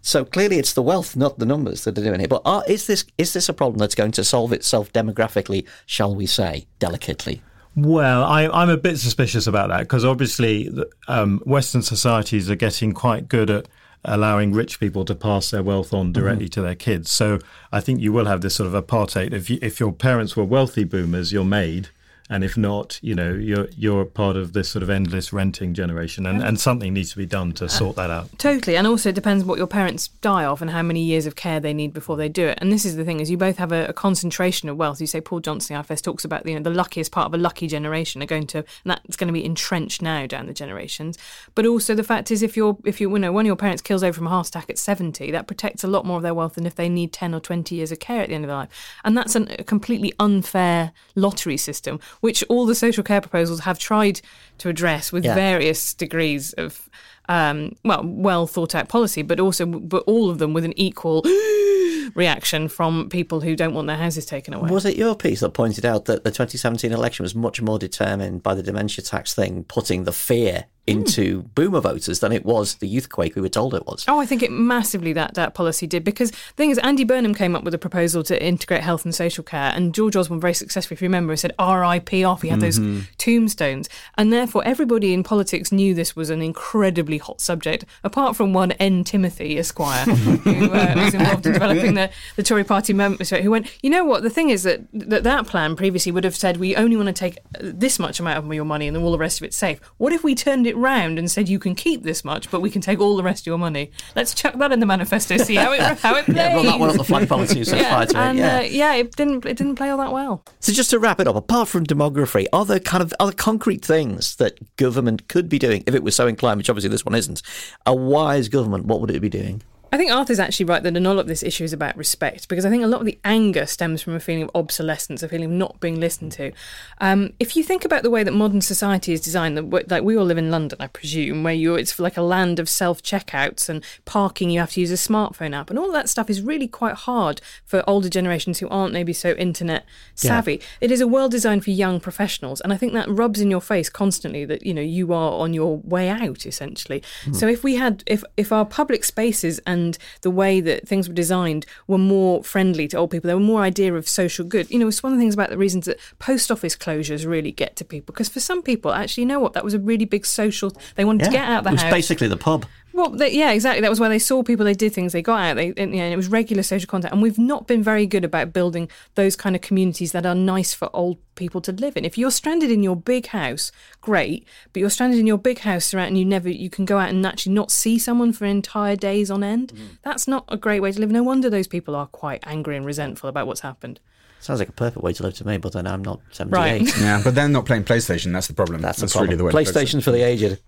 [0.00, 2.30] So clearly, it's the wealth, not the numbers, that are doing it.
[2.30, 5.66] But are, is this is this a problem that's going to solve itself demographically?
[5.84, 7.42] Shall we say delicately?
[7.76, 10.70] Well, I, am a bit suspicious about that because obviously
[11.06, 13.68] um, Western societies are getting quite good at
[14.04, 16.60] allowing rich people to pass their wealth on directly mm-hmm.
[16.60, 17.10] to their kids.
[17.10, 17.38] So
[17.72, 19.32] I think you will have this sort of apartheid.
[19.32, 21.88] If you, if your parents were wealthy boomers, you're made
[22.30, 26.26] and if not, you know, you're you're part of this sort of endless renting generation,
[26.26, 28.28] and, and something needs to be done to sort that out.
[28.38, 31.36] Totally, and also it depends what your parents die of and how many years of
[31.36, 32.58] care they need before they do it.
[32.60, 35.00] And this is the thing: is you both have a, a concentration of wealth.
[35.00, 37.66] You say Paul Johnson, IFS talks about you know the luckiest part of a lucky
[37.66, 41.16] generation are going to, and that's going to be entrenched now down the generations.
[41.54, 43.80] But also the fact is, if you're if you, you know one of your parents
[43.80, 46.34] kills over from a heart attack at seventy, that protects a lot more of their
[46.34, 48.48] wealth than if they need ten or twenty years of care at the end of
[48.48, 48.96] their life.
[49.02, 53.78] And that's an, a completely unfair lottery system which all the social care proposals have
[53.78, 54.20] tried
[54.58, 55.34] to address with yeah.
[55.34, 56.88] various degrees of
[57.28, 61.22] um, well, well thought out policy, but also, but all of them with an equal
[62.14, 64.70] reaction from people who don't want their houses taken away.
[64.70, 68.42] Was it your piece that pointed out that the 2017 election was much more determined
[68.42, 71.54] by the dementia tax thing, putting the fear into mm.
[71.54, 74.04] boomer voters than it was the youthquake we were told it was.
[74.08, 77.34] Oh, I think it massively that that policy did because the thing is, Andy Burnham
[77.34, 80.54] came up with a proposal to integrate health and social care, and George Osborne very
[80.54, 82.24] successfully, if you remember, said R.I.P.
[82.24, 82.42] off.
[82.42, 82.94] He had mm-hmm.
[82.94, 87.84] those tombstones, and therefore everybody in politics knew this was an incredibly hot subject.
[88.02, 89.04] Apart from one N.
[89.04, 93.70] Timothy Esquire, who uh, was involved in developing the, the Tory Party members, who went,
[93.82, 94.22] you know what?
[94.22, 97.12] The thing is that, that that plan previously would have said we only want to
[97.12, 99.80] take this much amount of your money and then all the rest of it's safe.
[99.98, 102.70] What if we turned it round and said you can keep this much, but we
[102.70, 103.90] can take all the rest of your money.
[104.14, 106.36] Let's chuck that in the manifesto, see how it how it plays.
[106.36, 107.60] yeah, run that one up the flag policy.
[107.60, 108.58] yeah, and, yeah.
[108.58, 110.44] Uh, yeah, it didn't it didn't play all that well.
[110.60, 113.84] So just to wrap it up, apart from demography, are there kind of other concrete
[113.84, 117.14] things that government could be doing if it was so inclined, which obviously this one
[117.14, 117.42] isn't?
[117.86, 119.62] A wise government, what would it be doing?
[119.90, 122.66] I think Arthur's actually right that a lot of this issue is about respect because
[122.66, 125.46] I think a lot of the anger stems from a feeling of obsolescence, a feeling
[125.46, 126.52] of not being listened to.
[127.00, 130.26] Um, if you think about the way that modern society is designed, like we all
[130.26, 133.82] live in London, I presume, where you it's like a land of self checkouts and
[134.04, 136.94] parking, you have to use a smartphone app, and all that stuff is really quite
[136.94, 140.54] hard for older generations who aren't maybe so internet savvy.
[140.54, 140.66] Yeah.
[140.82, 143.62] It is a world designed for young professionals, and I think that rubs in your
[143.62, 147.02] face constantly that you know you are on your way out essentially.
[147.24, 147.36] Mm.
[147.36, 151.08] So if we had if if our public spaces and and the way that things
[151.08, 153.28] were designed were more friendly to old people.
[153.28, 154.70] There were more idea of social good.
[154.70, 157.52] You know, it's one of the things about the reasons that post office closures really
[157.52, 159.52] get to people because for some people, actually, you know what?
[159.52, 160.72] That was a really big social.
[160.96, 161.92] They wanted yeah, to get out of the it was house.
[161.92, 162.66] Basically, the pub.
[162.92, 163.80] Well, they, yeah, exactly.
[163.80, 166.00] That was where they saw people, they did things, they got out, they, and, you
[166.00, 167.12] know, it was regular social contact.
[167.12, 170.74] And we've not been very good about building those kind of communities that are nice
[170.74, 172.04] for old people to live in.
[172.04, 173.70] If you're stranded in your big house,
[174.00, 177.10] great, but you're stranded in your big house and you never, you can go out
[177.10, 179.72] and actually not see someone for entire days on end.
[179.74, 179.98] Mm.
[180.02, 181.10] That's not a great way to live.
[181.10, 184.00] No wonder those people are quite angry and resentful about what's happened.
[184.40, 186.56] Sounds like a perfect way to live to me, but then I'm not 78.
[186.56, 187.00] Right.
[187.00, 188.32] yeah, but they're not playing PlayStation.
[188.32, 188.80] That's the problem.
[188.80, 189.38] That's, that's the problem.
[189.38, 189.64] really the way.
[189.64, 190.60] PlayStation for the aged.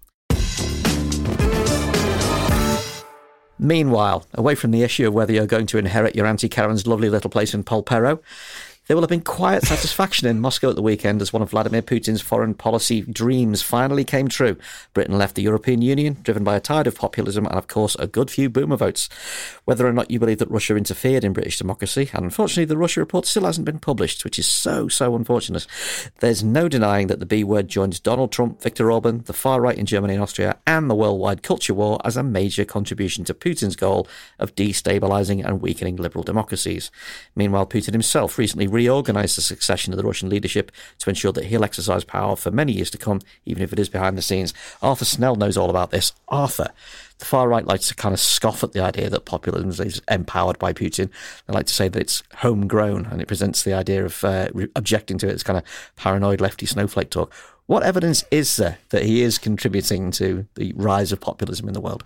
[3.62, 7.11] Meanwhile, away from the issue of whether you're going to inherit your Auntie Karen's lovely
[7.11, 8.20] little place in Polperro,
[8.87, 11.83] there will have been quiet satisfaction in Moscow at the weekend as one of Vladimir
[11.83, 14.57] Putin's foreign policy dreams finally came true.
[14.95, 18.09] Britain left the European Union, driven by a tide of populism and, of course, a
[18.09, 19.09] good few boomer votes.
[19.64, 22.99] Whether or not you believe that Russia interfered in British democracy, and unfortunately the Russia
[22.99, 25.66] report still hasn't been published, which is so, so unfortunate.
[26.19, 29.79] There's no denying that the B word joins Donald Trump, Viktor Orban, the far right
[29.79, 33.77] in Germany and Austria, and the worldwide culture war as a major contribution to Putin's
[33.77, 36.90] goal of destabilizing and weakening liberal democracies.
[37.37, 41.64] Meanwhile, Putin himself recently reorganise the succession of the Russian leadership to ensure that he'll
[41.64, 44.55] exercise power for many years to come, even if it is behind the scenes.
[44.81, 46.12] Arthur Snell knows all about this.
[46.29, 46.71] Arthur,
[47.19, 50.59] the far right likes to kind of scoff at the idea that populism is empowered
[50.59, 51.11] by Putin.
[51.47, 55.19] They like to say that it's homegrown and it presents the idea of uh, objecting
[55.19, 55.64] to it as kind of
[55.97, 57.33] paranoid lefty snowflake talk.
[57.66, 61.81] What evidence is there that he is contributing to the rise of populism in the
[61.81, 62.03] world?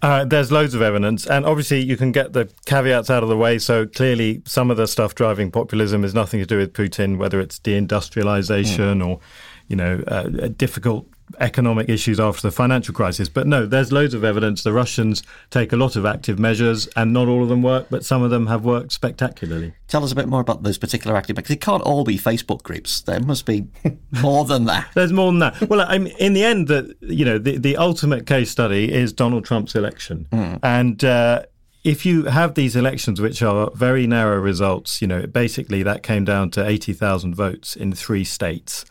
[0.00, 3.36] Uh, there's loads of evidence, and obviously you can get the caveats out of the
[3.36, 3.58] way.
[3.58, 7.40] So clearly, some of the stuff driving populism is nothing to do with Putin, whether
[7.40, 9.08] it's deindustrialization mm.
[9.08, 9.20] or,
[9.66, 11.08] you know, uh, difficult
[11.40, 13.28] economic issues after the financial crisis.
[13.28, 14.62] But no, there's loads of evidence.
[14.62, 18.04] The Russians take a lot of active measures, and not all of them work, but
[18.04, 19.74] some of them have worked spectacularly.
[19.88, 22.62] Tell us a bit more about those particular active because it can't all be Facebook
[22.62, 23.00] groups.
[23.00, 23.66] There must be
[24.22, 24.88] more than that.
[24.94, 25.68] there's more than that.
[25.68, 29.12] Well, I mean, in the end, that you know, the, the ultimate case study is
[29.12, 30.58] Donald Trump's election, mm.
[30.62, 31.02] and.
[31.04, 31.42] Uh,
[31.84, 36.24] if you have these elections, which are very narrow results, you know, basically that came
[36.24, 38.84] down to 80,000 votes in three states.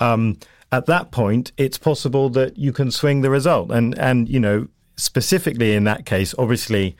[0.00, 0.38] Um,
[0.72, 3.70] at that point, it's possible that you can swing the result.
[3.70, 6.96] And, and you know, specifically in that case, obviously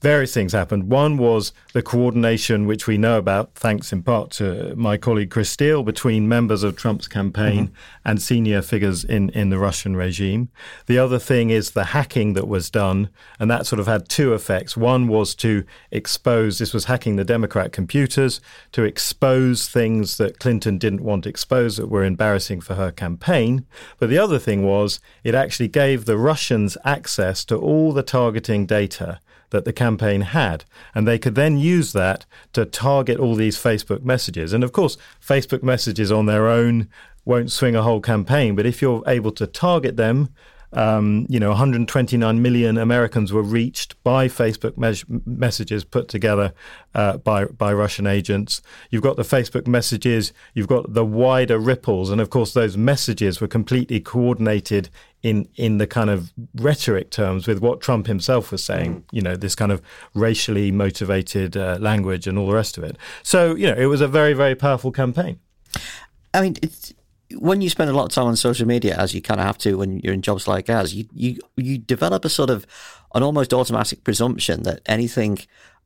[0.00, 0.90] various things happened.
[0.90, 5.50] One was the coordination, which we know about, thanks in part to my colleague Chris
[5.50, 7.74] Steele, between members of Trump's campaign mm-hmm.
[8.04, 10.48] and senior figures in, in the Russian regime.
[10.86, 14.34] The other thing is the hacking that was done, and that sort of had two
[14.34, 14.76] effects.
[14.76, 18.40] One was to expose, this was hacking the Democrat computers,
[18.72, 23.66] to expose things that Clinton didn't want exposed that were embarrassing for her campaign.
[23.98, 28.66] But the other thing was it actually gave the Russians access to all the targeting
[28.66, 29.20] data
[29.56, 30.66] that the campaign had.
[30.94, 34.52] And they could then use that to target all these Facebook messages.
[34.52, 36.88] And of course, Facebook messages on their own
[37.24, 40.28] won't swing a whole campaign, but if you're able to target them,
[40.76, 46.52] um, you know, 129 million Americans were reached by Facebook mes- messages put together
[46.94, 48.60] uh, by by Russian agents.
[48.90, 50.34] You've got the Facebook messages.
[50.52, 54.90] You've got the wider ripples, and of course, those messages were completely coordinated
[55.22, 58.96] in in the kind of rhetoric terms with what Trump himself was saying.
[58.96, 59.04] Mm.
[59.12, 59.80] You know, this kind of
[60.12, 62.98] racially motivated uh, language and all the rest of it.
[63.22, 65.40] So, you know, it was a very very powerful campaign.
[66.34, 66.92] I mean, it's
[67.38, 69.58] when you spend a lot of time on social media, as you kind of have
[69.58, 72.66] to when you're in jobs like ours, you you you develop a sort of
[73.14, 75.38] an almost automatic presumption that anything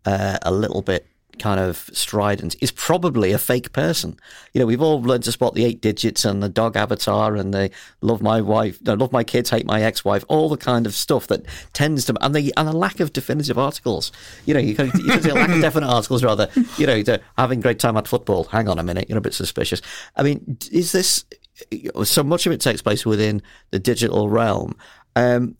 [0.04, 1.06] uh, a little bit
[1.40, 4.16] kind of strident is probably a fake person.
[4.52, 7.52] You know, we've all learned to spot the eight digits and the dog avatar and
[7.52, 7.70] the
[8.02, 11.26] love my wife, no, love my kids, hate my ex-wife, all the kind of stuff
[11.28, 14.12] that tends to, and the and a lack of definitive articles.
[14.44, 16.48] You know, you can, you can say a lack of definite articles rather.
[16.76, 17.02] You know,
[17.36, 18.44] having great time at football.
[18.44, 19.80] Hang on a minute, you're a bit suspicious.
[20.16, 21.24] I mean, is this
[22.04, 24.76] so much of it takes place within the digital realm?
[25.16, 25.56] Um,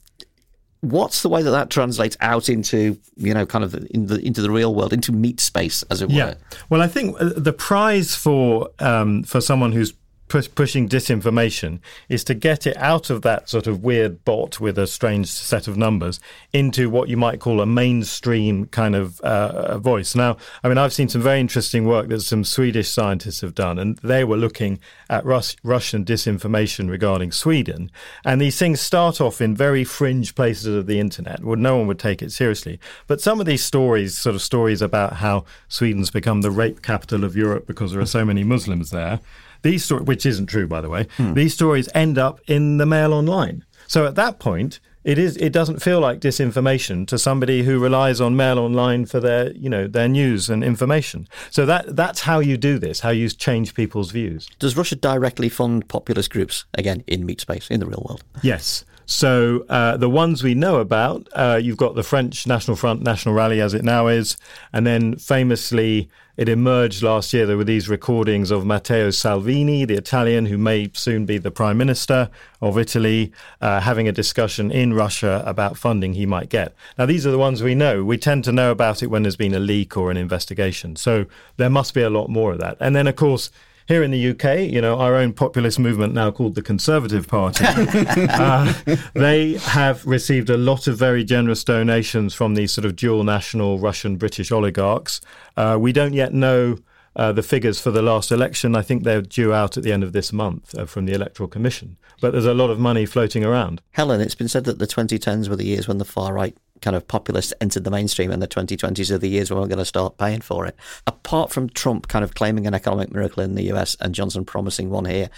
[0.81, 4.41] what's the way that that translates out into you know kind of in the, into
[4.41, 6.35] the real world into meat space as it were yeah
[6.71, 9.93] well i think uh, the prize for um, for someone who's
[10.31, 14.79] push, pushing disinformation is to get it out of that sort of weird bot with
[14.79, 16.21] a strange set of numbers
[16.53, 20.15] into what you might call a mainstream kind of uh, voice.
[20.15, 23.79] Now, I mean, I've seen some very interesting work that some Swedish scientists have done,
[23.79, 24.79] and they were looking
[25.11, 27.91] at Rus- Russian disinformation regarding Sweden.
[28.25, 31.89] And these things start off in very fringe places of the internet where no one
[31.89, 32.79] would take it seriously.
[33.09, 37.25] But some of these stories, sort of stories about how Sweden's become the rape capital
[37.25, 39.21] of Europe because there are so many Muslims there.
[39.63, 41.35] These stories, which isn't true, by the way, hmm.
[41.35, 43.65] these stories end up in the Mail Online.
[43.87, 48.21] So at that point, it is it doesn't feel like disinformation to somebody who relies
[48.21, 52.39] on mail online for their you know their news and information so that that's how
[52.39, 57.03] you do this how you change people's views does russia directly fund populist groups again
[57.07, 61.27] in meat space in the real world yes so uh, the ones we know about,
[61.33, 64.37] uh, you've got the French National Front National Rally as it now is,
[64.73, 67.45] and then famously it emerged last year.
[67.45, 71.77] There were these recordings of Matteo Salvini, the Italian who may soon be the Prime
[71.77, 72.31] Minister
[72.63, 76.73] of Italy, uh, having a discussion in Russia about funding he might get.
[76.97, 78.05] Now these are the ones we know.
[78.05, 80.95] We tend to know about it when there's been a leak or an investigation.
[80.95, 82.77] So there must be a lot more of that.
[82.79, 83.51] And then of course
[83.91, 87.65] here in the UK, you know, our own populist movement, now called the Conservative Party,
[87.67, 88.73] uh,
[89.15, 93.81] they have received a lot of very generous donations from these sort of dual national
[93.81, 95.21] Russian British oligarchs.
[95.57, 96.79] Uh, we don't yet know.
[97.17, 100.05] Uh, the figures for the last election, I think they're due out at the end
[100.05, 101.97] of this month uh, from the Electoral Commission.
[102.21, 103.83] But there's a lot of money floating around.
[103.91, 106.97] Helen, it's been said that the 2010s were the years when the far right kind
[106.97, 109.85] of populists entered the mainstream in the 2020s are the years when we're going to
[109.85, 110.77] start paying for it.
[111.07, 114.91] Apart from Trump kind of claiming an economic miracle in the US and Johnson promising
[114.91, 115.31] one here,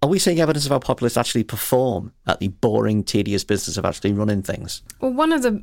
[0.00, 3.84] are we seeing evidence of how populists actually perform at the boring, tedious business of
[3.84, 4.80] actually running things?
[5.00, 5.60] Well, one of the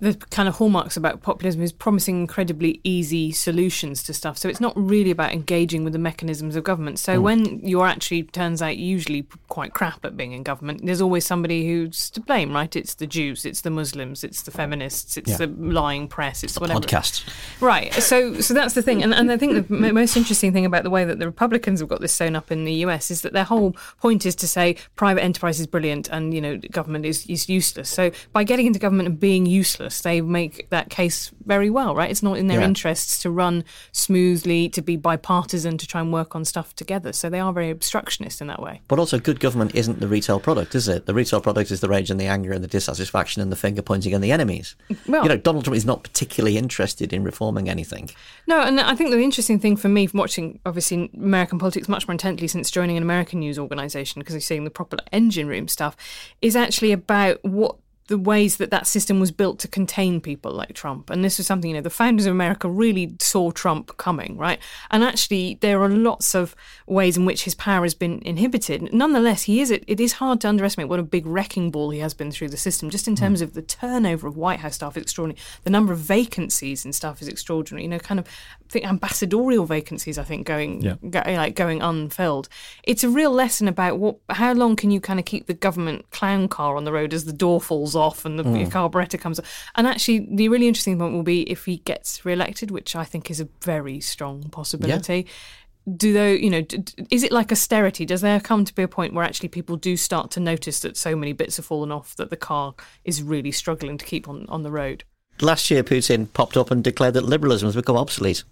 [0.00, 4.38] the kind of hallmarks about populism is promising incredibly easy solutions to stuff.
[4.38, 6.98] So it's not really about engaging with the mechanisms of government.
[6.98, 7.22] So mm.
[7.22, 11.68] when you're actually turns out usually quite crap at being in government, there's always somebody
[11.68, 12.74] who's to blame, right?
[12.74, 15.36] It's the Jews, it's the Muslims, it's the feminists, it's yeah.
[15.36, 16.80] the lying press, it's the whatever.
[16.80, 17.24] Podcasts.
[17.60, 17.94] Right.
[17.94, 20.90] So so that's the thing, and and I think the most interesting thing about the
[20.90, 23.44] way that the Republicans have got this sewn up in the US is that their
[23.44, 27.48] whole point is to say private enterprise is brilliant and you know government is, is
[27.48, 27.88] useless.
[27.88, 32.10] So by getting into government and being useless, they make that case very well, right?
[32.10, 32.66] It's not in their yeah.
[32.66, 37.12] interests to run smoothly, to be bipartisan, to try and work on stuff together.
[37.12, 38.80] So they are very obstructionist in that way.
[38.88, 41.06] But also, good government isn't the retail product, is it?
[41.06, 43.82] The retail product is the rage and the anger and the dissatisfaction and the finger
[43.82, 44.76] pointing and the enemies.
[45.06, 48.10] Well, you know, Donald Trump is not particularly interested in reforming anything.
[48.46, 52.06] No, and I think the interesting thing for me from watching, obviously, American politics much
[52.06, 55.68] more intently since joining an American news organisation, because you're seeing the proper engine room
[55.68, 55.96] stuff,
[56.40, 57.76] is actually about what
[58.08, 61.10] the ways that that system was built to contain people like Trump.
[61.10, 64.60] And this was something, you know, the founders of America really saw Trump coming, right?
[64.90, 66.54] And actually, there are lots of
[66.86, 68.92] ways in which his power has been inhibited.
[68.92, 72.14] Nonetheless, he is, it is hard to underestimate what a big wrecking ball he has
[72.14, 73.24] been through the system, just in hmm.
[73.24, 73.44] terms mm.
[73.44, 75.40] of the turnover of White House staff is extraordinary.
[75.64, 77.82] The number of vacancies in staff is extraordinary.
[77.82, 80.94] You know, kind of, I think ambassadorial vacancies, I think, going, yeah.
[81.10, 82.48] go, like going unfilled.
[82.84, 86.08] It's a real lesson about what, how long can you kind of keep the government
[86.12, 88.68] clown car on the road as the door falls off and the mm.
[88.68, 89.70] carburettor comes off.
[89.74, 93.30] And actually, the really interesting point will be if he gets re-elected, which I think
[93.30, 95.26] is a very strong possibility.
[95.26, 95.96] Yeah.
[95.96, 96.66] Do they, you know,
[97.10, 98.04] is it like austerity?
[98.04, 100.96] Does there come to be a point where actually people do start to notice that
[100.96, 104.46] so many bits have fallen off that the car is really struggling to keep on,
[104.48, 105.04] on the road?
[105.40, 108.42] Last year, Putin popped up and declared that liberalism has become obsolete.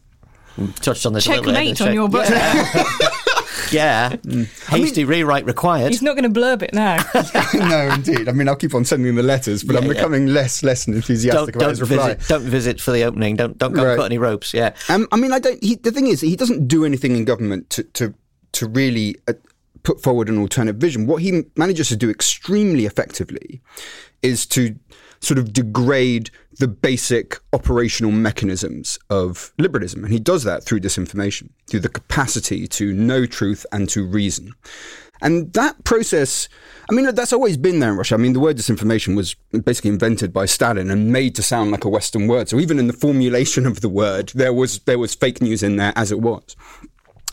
[0.76, 2.28] Touched on this Checkmate on your book.
[2.28, 2.85] Yeah.
[3.75, 4.17] yeah.
[4.25, 4.47] Mm.
[4.69, 5.91] Hasty I mean, rewrite required.
[5.91, 6.97] He's not going to blurb it now.
[7.69, 8.29] no, indeed.
[8.29, 10.35] I mean, I'll keep on sending him the letters, but yeah, I'm becoming yeah.
[10.35, 12.15] less less enthusiastic don't, about don't his reply.
[12.15, 13.37] Visit, don't visit for the opening.
[13.37, 13.97] Don't don't go right.
[13.97, 14.55] cut any ropes.
[14.55, 14.75] Yeah.
[14.89, 15.63] Um, I mean, I don't.
[15.63, 18.15] He, the thing is, he doesn't do anything in government to to
[18.53, 19.17] to really.
[19.29, 19.35] Uh,
[19.83, 21.07] put forward an alternative vision.
[21.07, 23.61] What he manages to do extremely effectively
[24.23, 24.75] is to
[25.25, 30.05] sort of degrade the basic operational mechanisms of liberalism.
[30.05, 34.53] And he does that through disinformation, through the capacity to know truth and to reason.
[35.23, 36.49] And that process,
[36.91, 38.15] I mean, that's always been there in Russia.
[38.15, 39.35] I mean, the word disinformation was
[39.65, 42.49] basically invented by Stalin and made to sound like a Western word.
[42.49, 45.77] So even in the formulation of the word, there was there was fake news in
[45.77, 46.57] there as it was.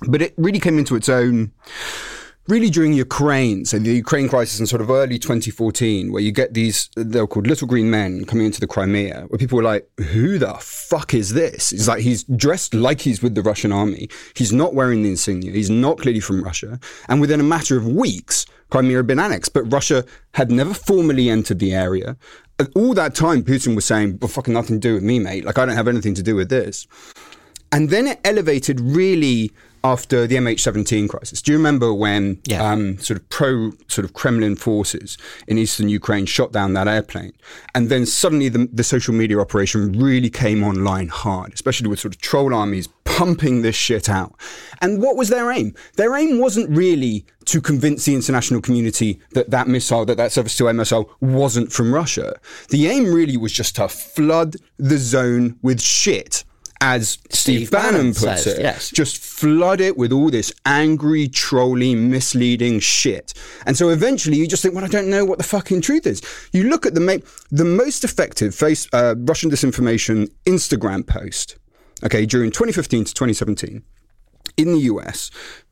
[0.07, 1.51] But it really came into its own
[2.47, 6.53] really during Ukraine, so the Ukraine crisis in sort of early 2014, where you get
[6.53, 10.37] these, they're called little green men coming into the Crimea, where people were like, who
[10.37, 11.71] the fuck is this?
[11.71, 14.09] It's like he's dressed like he's with the Russian army.
[14.35, 15.51] He's not wearing the insignia.
[15.51, 16.79] He's not clearly from Russia.
[17.07, 21.29] And within a matter of weeks, Crimea had been annexed, but Russia had never formally
[21.29, 22.17] entered the area.
[22.75, 25.45] all that time, Putin was saying, well, fucking nothing to do with me, mate.
[25.45, 26.87] Like, I don't have anything to do with this.
[27.71, 29.51] And then it elevated really
[29.83, 31.41] after the MH17 crisis.
[31.41, 32.71] Do you remember when yeah.
[32.71, 35.17] um, sort of pro sort of Kremlin forces
[35.47, 37.33] in eastern Ukraine shot down that airplane,
[37.73, 42.13] and then suddenly the, the, social media operation really came online hard, especially with sort
[42.13, 44.35] of troll armies pumping this shit out.
[44.81, 45.73] And what was their aim?
[45.95, 50.57] Their aim wasn't really to convince the international community that that missile, that that Surface
[50.57, 52.39] 2 missile wasn't from Russia.
[52.69, 56.43] The aim really was just to flood the zone with shit
[56.81, 58.89] as Steve, Steve Bannon, Bannon puts says, it, yes.
[58.89, 63.33] just flood it with all this angry, trolly, misleading shit.
[63.67, 66.21] And so eventually you just think, well, I don't know what the fucking truth is.
[66.51, 71.57] You look at the, ma- the most effective face, uh, Russian disinformation Instagram post,
[72.03, 73.83] okay, during 2015 to 2017
[74.57, 75.29] in the US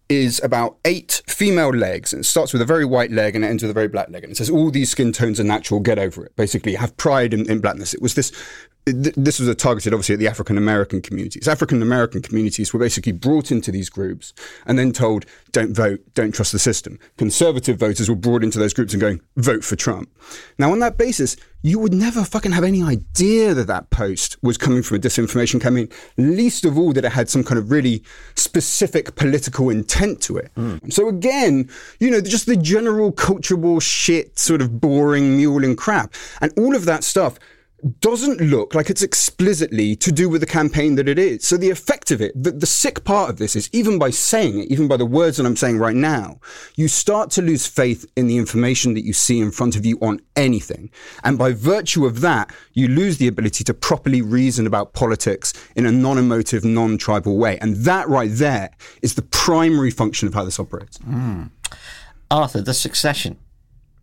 [0.10, 3.48] is about eight female legs and it starts with a very white leg and it
[3.48, 5.80] ends with a very black leg and it says all these skin tones are natural
[5.80, 8.32] get over it basically have pride in, in blackness it was this
[8.86, 11.48] this was targeted obviously at the African American communities.
[11.48, 14.34] African American communities were basically brought into these groups
[14.65, 17.00] and then told, don't vote, don't trust the system.
[17.18, 20.10] Conservative voters were brought into those groups and going, vote for Trump.
[20.58, 24.58] Now, on that basis, you would never fucking have any idea that that post was
[24.58, 28.04] coming from a disinformation campaign, least of all that it had some kind of really
[28.36, 30.52] specific political intent to it.
[30.56, 30.92] Mm.
[30.92, 36.13] So again, you know, just the general cultural shit, sort of boring, mule and crap.
[36.39, 37.38] And all of that stuff
[38.02, 41.48] doesn't look like it's explicitly to do with the campaign that it is.
[41.48, 44.60] So the effect of it, the, the, sick part of this is even by saying
[44.60, 46.39] it, even by the words that I'm saying right now,
[46.76, 49.98] you start to lose faith in the information that you see in front of you
[50.02, 50.89] on anything.
[51.24, 55.86] And by virtue of that, you lose the ability to properly reason about politics in
[55.86, 57.58] a non-emotive, non-tribal way.
[57.60, 60.98] And that right there is the primary function of how this operates.
[61.00, 61.52] Mm.
[62.32, 63.38] Arthur, the succession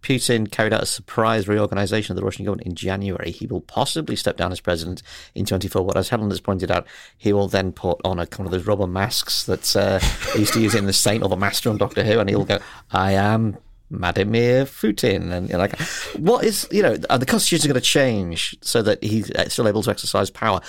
[0.03, 3.31] Putin carried out a surprise reorganization of the Russian government in January.
[3.31, 5.03] He will possibly step down as president
[5.35, 5.83] in 24.
[5.83, 6.87] What as Helen has pointed out,
[7.19, 9.99] he will then put on a kind of those rubber masks that uh,
[10.33, 12.45] he used to use in The Saint or The Master on Doctor Who, and he'll
[12.45, 12.59] go,
[12.91, 13.57] I am
[13.91, 15.33] Vladimir Putin.
[15.33, 15.79] And you're like,
[16.17, 19.69] what is, you know, the constitution is going to change so that he's uh, still
[19.69, 20.61] able to exercise power.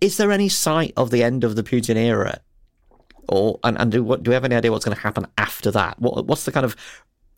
[0.00, 2.40] Is there any sight of the end of the Putin era?
[3.28, 5.70] Or, and, and do, what, do we have any idea what's going to happen after
[5.72, 6.00] that?
[6.00, 6.76] What, what's the kind of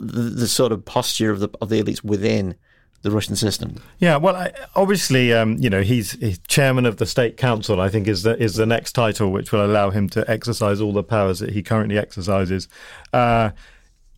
[0.00, 2.56] the, the sort of posture of the of the elites within
[3.02, 3.76] the Russian system.
[3.98, 7.80] Yeah, well, I, obviously, um, you know, he's, he's, chairman of the state council.
[7.80, 10.92] I think is the is the next title, which will allow him to exercise all
[10.92, 12.68] the powers that he currently exercises.
[13.12, 13.50] Uh,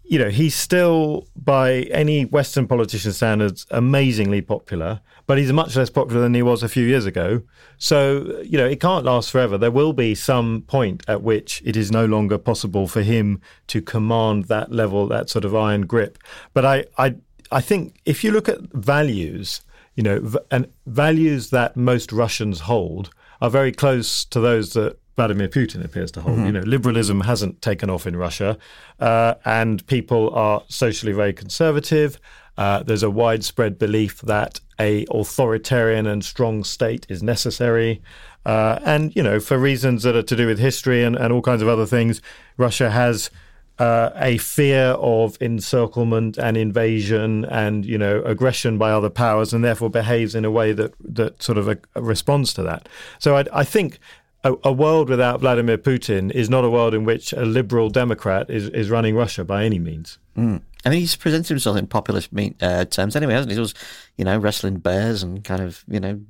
[0.04, 5.90] you know, he's still, by any Western politician standards, amazingly popular, but he's much less
[5.90, 7.42] popular than he was a few years ago.
[7.78, 9.56] So, you know, it can't last forever.
[9.56, 13.80] There will be some point at which it is no longer possible for him to
[13.80, 16.18] command that level, that sort of iron grip.
[16.52, 17.14] But I, I,
[17.50, 19.62] I think if you look at values,
[19.94, 24.98] you know, v- and values that most Russians hold are very close to those that
[25.16, 26.38] Vladimir Putin appears to hold.
[26.38, 28.56] You know, liberalism hasn't taken off in Russia,
[28.98, 32.18] uh, and people are socially very conservative.
[32.56, 38.02] Uh, there's a widespread belief that a authoritarian and strong state is necessary,
[38.44, 41.42] uh, and you know, for reasons that are to do with history and, and all
[41.42, 42.20] kinds of other things,
[42.56, 43.30] Russia has
[43.78, 49.64] uh, a fear of encirclement and invasion and you know aggression by other powers, and
[49.64, 52.88] therefore behaves in a way that that sort of a, a responds to that.
[53.18, 53.98] So I, I think.
[54.44, 58.50] A, a world without Vladimir Putin is not a world in which a liberal Democrat
[58.50, 60.18] is, is running Russia by any means.
[60.36, 60.62] Mm.
[60.84, 63.54] I mean, he's presented himself in populist me- uh, terms anyway, hasn't he?
[63.54, 63.74] He was,
[64.16, 66.20] you know, wrestling bears and kind of, you know,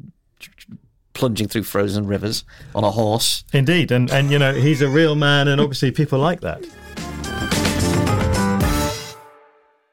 [1.14, 2.44] plunging through frozen rivers
[2.74, 3.44] on a horse.
[3.52, 6.64] Indeed, and and you know he's a real man, and obviously people like that.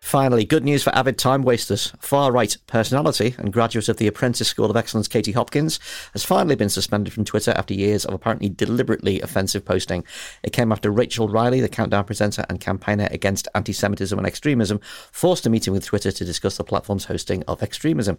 [0.09, 1.93] Finally, good news for avid time wasters.
[1.99, 5.79] Far right personality and graduate of the Apprentice School of Excellence, Katie Hopkins,
[6.13, 10.03] has finally been suspended from Twitter after years of apparently deliberately offensive posting.
[10.41, 14.79] It came after Rachel Riley, the Countdown presenter and campaigner against anti Semitism and extremism,
[15.11, 18.17] forced a meeting with Twitter to discuss the platform's hosting of extremism.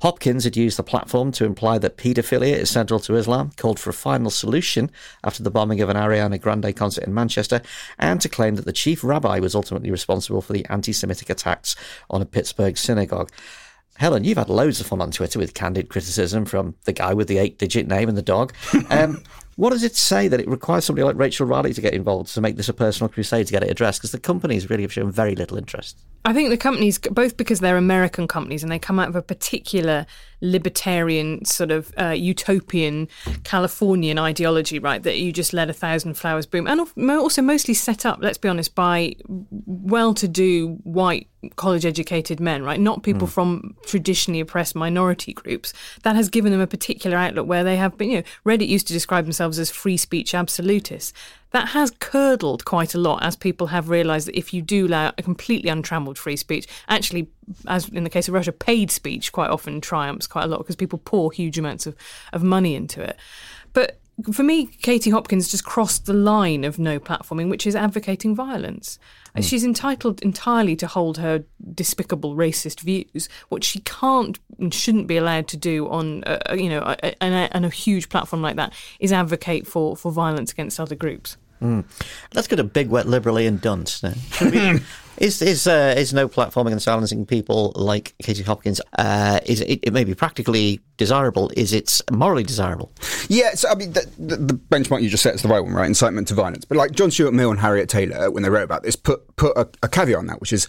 [0.00, 3.90] Hopkins had used the platform to imply that paedophilia is central to Islam, called for
[3.90, 4.90] a final solution
[5.22, 7.60] after the bombing of an Ariana Grande concert in Manchester,
[7.98, 11.76] and to claim that the chief rabbi was ultimately responsible for the anti Semitic attacks
[12.10, 13.30] on a Pittsburgh synagogue.
[13.96, 17.28] Helen, you've had loads of fun on Twitter with candid criticism from the guy with
[17.28, 18.52] the eight digit name and the dog.
[18.90, 19.22] Um,
[19.56, 22.40] what does it say that it requires somebody like Rachel Riley to get involved to
[22.42, 24.00] make this a personal crusade to get it addressed?
[24.00, 25.98] Because the companies really have shown very little interest.
[26.26, 29.22] I think the companies, both because they're American companies and they come out of a
[29.22, 30.04] particular
[30.42, 33.08] libertarian, sort of uh, utopian
[33.44, 35.02] Californian ideology, right?
[35.02, 38.48] That you just let a thousand flowers bloom, and also mostly set up, let's be
[38.48, 42.80] honest, by well-to-do white college-educated men, right?
[42.80, 43.30] Not people mm.
[43.30, 45.72] from traditionally oppressed minority groups.
[46.02, 48.10] That has given them a particular outlook where they have been.
[48.10, 51.12] You know, Reddit used to describe themselves as free speech absolutists
[51.52, 55.12] that has curdled quite a lot as people have realised that if you do allow
[55.16, 57.28] a completely untrammeled free speech, actually,
[57.66, 60.76] as in the case of Russia, paid speech quite often triumphs quite a lot because
[60.76, 61.96] people pour huge amounts of,
[62.32, 63.16] of money into it.
[63.72, 64.00] But
[64.32, 68.98] for me, Katie Hopkins just crossed the line of no platforming, which is advocating violence.
[69.36, 69.44] Mm.
[69.44, 71.44] She's entitled entirely to hold her
[71.74, 73.28] despicable racist views.
[73.48, 77.48] What she can't and shouldn't be allowed to do on, a, you know, a, a,
[77.50, 81.36] a, a huge platform like that is advocate for, for violence against other groups.
[81.60, 81.84] Mm.
[82.34, 84.00] Let's go to big, wet, liberal Ian Dunt.
[85.18, 88.80] Is is uh, is no platforming and silencing people like Katie Hopkins?
[88.98, 91.50] Uh, is it, it may be practically desirable?
[91.56, 92.92] Is it morally desirable?
[93.28, 95.72] Yeah, so I mean, the, the, the, benchmark you just set is the right one,
[95.72, 95.86] right?
[95.86, 96.64] Incitement to violence.
[96.64, 99.56] But like John Stuart Mill and Harriet Taylor, when they wrote about this, put put
[99.56, 100.68] a, a caveat on that, which is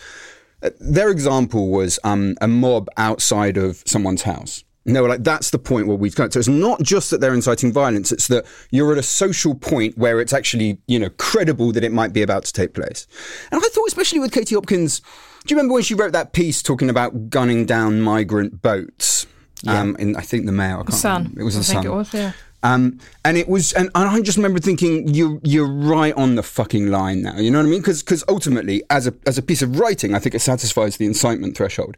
[0.63, 4.63] uh, their example was um, a mob outside of someone's house.
[4.87, 6.31] No, like that's the point where we've got.
[6.31, 9.97] So it's not just that they're inciting violence; it's that you're at a social point
[9.97, 13.05] where it's actually, you know, credible that it might be about to take place.
[13.51, 15.01] And I thought, especially with Katie Hopkins,
[15.45, 19.27] do you remember when she wrote that piece talking about gunning down migrant boats?
[19.63, 19.81] Yeah.
[19.81, 20.79] Um, in I think the Mail.
[20.79, 21.23] I can't Sun.
[21.23, 21.41] Remember.
[21.41, 21.85] It was I the Sun.
[21.85, 22.31] It was, yeah.
[22.63, 26.43] Um, and it was, and, and, I just remember thinking, you you're right on the
[26.43, 27.37] fucking line now.
[27.37, 27.81] You know what I mean?
[27.81, 31.55] Because ultimately, as a as a piece of writing, I think it satisfies the incitement
[31.55, 31.97] threshold.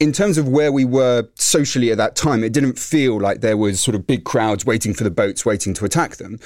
[0.00, 3.56] In terms of where we were socially at that time, it didn't feel like there
[3.56, 6.38] was sort of big crowds waiting for the boats, waiting to attack them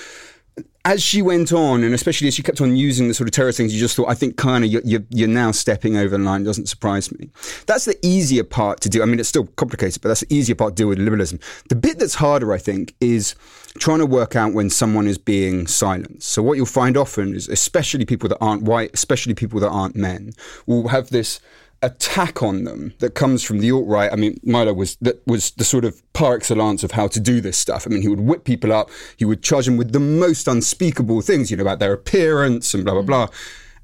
[0.84, 3.56] as she went on, and especially as she kept on using the sort of terrorist
[3.56, 6.42] things, you just thought, I think kind of you're, you're, now stepping over the line.
[6.42, 7.30] It Doesn't surprise me.
[7.66, 9.00] That's the easier part to do.
[9.00, 11.38] I mean, it's still complicated, but that's the easier part to deal with liberalism.
[11.68, 13.36] The bit that's harder, I think, is
[13.78, 16.28] trying to work out when someone is being silenced.
[16.28, 19.94] So what you'll find often is, especially people that aren't white, especially people that aren't
[19.94, 20.32] men,
[20.66, 21.40] will have this
[21.82, 24.12] attack on them that comes from the alt right.
[24.12, 27.40] I mean, Milo was that was the sort of par excellence of how to do
[27.40, 27.86] this stuff.
[27.86, 31.20] I mean, he would whip people up, he would charge them with the most unspeakable
[31.22, 33.06] things, you know, about their appearance and blah blah hmm.
[33.06, 33.28] blah.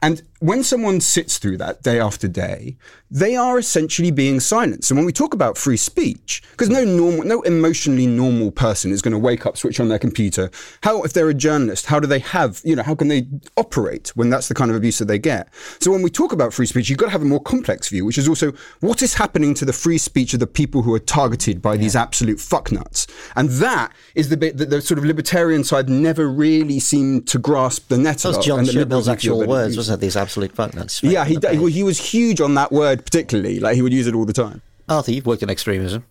[0.01, 2.77] And when someone sits through that day after day,
[3.11, 4.91] they are essentially being silenced.
[4.91, 9.03] And when we talk about free speech, because no normal, no emotionally normal person is
[9.03, 10.51] going to wake up, switch on their computer.
[10.83, 13.27] How, if they're a journalist, how do they have, you know, how can they
[13.57, 15.49] operate when that's the kind of abuse that they get?
[15.81, 18.05] So when we talk about free speech, you've got to have a more complex view,
[18.05, 21.01] which is also what is happening to the free speech of the people who are
[21.01, 21.81] targeted by yeah.
[21.81, 23.07] these absolute fucknuts.
[23.35, 27.39] And that is the bit that the sort of libertarian side never really seemed to
[27.39, 28.33] grasp the net of.
[28.33, 30.01] That was John Stuart actual words, wasn't it?
[30.03, 31.03] These absolute fucknuts.
[31.03, 33.61] Yeah, he, he, he was huge on that word particularly.
[33.61, 34.63] Like he would use it all the time.
[34.89, 36.05] Arthur, you've worked in extremism.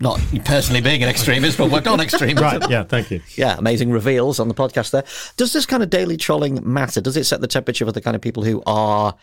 [0.00, 2.42] Not personally being an extremist, but worked on extremism.
[2.42, 3.22] right, yeah, thank you.
[3.36, 5.04] Yeah, amazing reveals on the podcast there.
[5.36, 7.00] Does this kind of daily trolling matter?
[7.00, 9.14] Does it set the temperature for the kind of people who are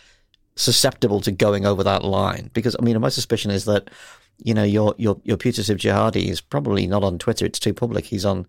[0.55, 2.49] susceptible to going over that line.
[2.53, 3.89] Because I mean, my suspicion is that
[4.43, 8.05] you know your your your putative jihadi is probably not on Twitter; it's too public.
[8.05, 8.47] He's on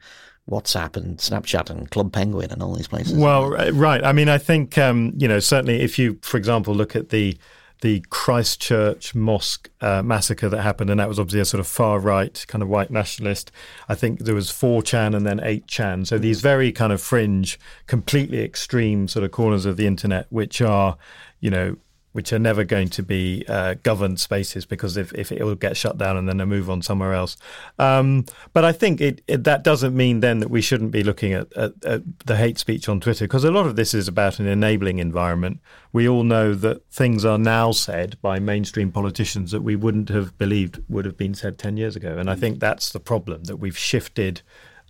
[0.50, 3.14] WhatsApp and Snapchat and Club Penguin and all these places.
[3.14, 4.02] Well, right.
[4.04, 7.36] I mean, I think um, you know certainly if you, for example, look at the
[7.82, 11.98] the Christchurch mosque uh, massacre that happened, and that was obviously a sort of far
[11.98, 13.50] right kind of white nationalist.
[13.88, 16.06] I think there was 4chan and then 8chan.
[16.06, 20.62] So these very kind of fringe, completely extreme sort of corners of the internet, which
[20.62, 20.96] are,
[21.40, 21.76] you know,
[22.12, 25.76] which are never going to be uh, governed spaces because if, if it will get
[25.76, 27.36] shut down and then they move on somewhere else.
[27.78, 31.32] Um, but I think it, it, that doesn't mean then that we shouldn't be looking
[31.32, 34.38] at, at, at the hate speech on Twitter because a lot of this is about
[34.38, 35.60] an enabling environment.
[35.92, 40.36] We all know that things are now said by mainstream politicians that we wouldn't have
[40.38, 42.18] believed would have been said 10 years ago.
[42.18, 44.42] And I think that's the problem that we've shifted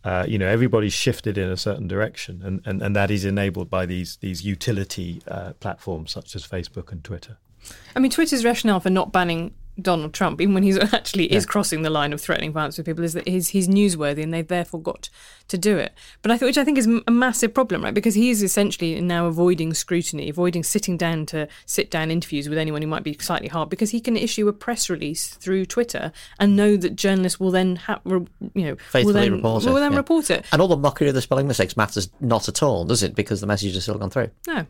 [0.05, 3.71] uh, you know, everybody's shifted in a certain direction, and, and, and that is enabled
[3.71, 7.39] by these these utility uh, platforms such as Facebook and Twitter.
[7.95, 11.37] I mean, Twitter's rationale for not banning Donald Trump, even when he's actually yeah.
[11.37, 14.33] is crossing the line of threatening violence with people, is that he's, he's newsworthy and
[14.33, 15.09] they've therefore got
[15.49, 15.93] to do it.
[16.21, 17.95] But I thought, which I think is a massive problem, right?
[17.95, 22.59] Because he is essentially now avoiding scrutiny, avoiding sitting down to sit down interviews with
[22.59, 26.13] anyone who might be slightly hard, because he can issue a press release through Twitter
[26.39, 29.81] and know that journalists will then, ha- you know, faithfully will then, report, will it,
[29.81, 29.99] then yeah.
[29.99, 30.45] report it.
[30.53, 33.15] And all the mockery of the spelling mistakes matters not at all, does it?
[33.15, 34.31] Because the message has still gone through.
[34.47, 34.67] No.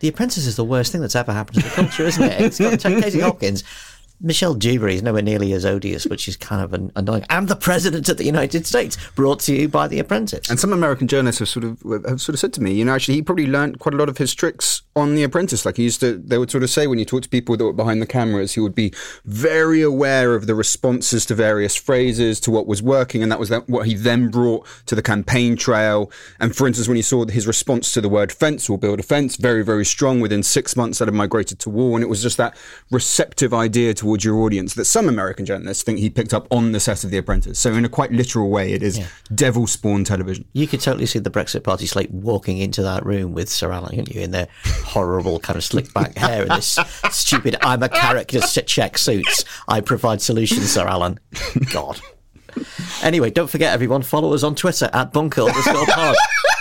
[0.00, 2.40] The Apprentice is the worst thing that's ever happened to the culture, isn't it?
[2.40, 3.64] It's got Katie Hopkins.
[4.20, 7.24] Michelle Dewberry is nowhere nearly as odious, but she's kind of an annoying.
[7.30, 10.48] And the President of the United States, brought to you by The Apprentice.
[10.48, 12.94] And some American journalists have sort of have sort of said to me, you know,
[12.94, 15.66] actually, he probably learned quite a lot of his tricks on The Apprentice.
[15.66, 17.64] Like he used to, they would sort of say when you talk to people that
[17.64, 18.92] were behind the cameras, he would be
[19.24, 23.50] very aware of the responses to various phrases, to what was working, and that was
[23.66, 26.10] what he then brought to the campaign trail.
[26.40, 29.02] And for instance, when you saw his response to the word fence or build a
[29.02, 30.20] fence, very very strong.
[30.20, 32.56] Within six months, that had migrated to war, and it was just that
[32.90, 36.78] receptive idea towards your audience that some American journalists think he picked up on the
[36.78, 37.58] set of The Apprentice.
[37.58, 39.08] So in a quite literal way, it is yeah.
[39.34, 40.44] devil spawn television.
[40.52, 43.90] You could totally see the Brexit Party slate walking into that room with Sir Alan,
[43.90, 44.46] couldn't you, in their
[44.84, 46.78] horrible kind of slick back hair and this
[47.10, 49.44] stupid "I'm a character" check suits.
[49.66, 51.18] I provide solutions, Sir Alan.
[51.72, 52.00] God.
[53.02, 56.14] Anyway, don't forget everyone, follow us on Twitter at Bunker Pod.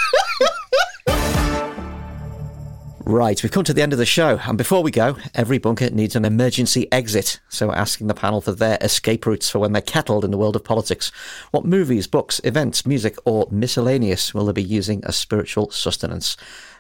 [3.08, 5.91] Right, we've come to the end of the show, and before we go, every bunker
[5.91, 7.39] needs an emergency exit.
[7.49, 10.39] So we're asking the panel for their escape routes for when they're kettled in the
[10.39, 11.12] world of politics.
[11.51, 16.36] What movies, books, events, music, or miscellaneous will they be using as spiritual sustenance?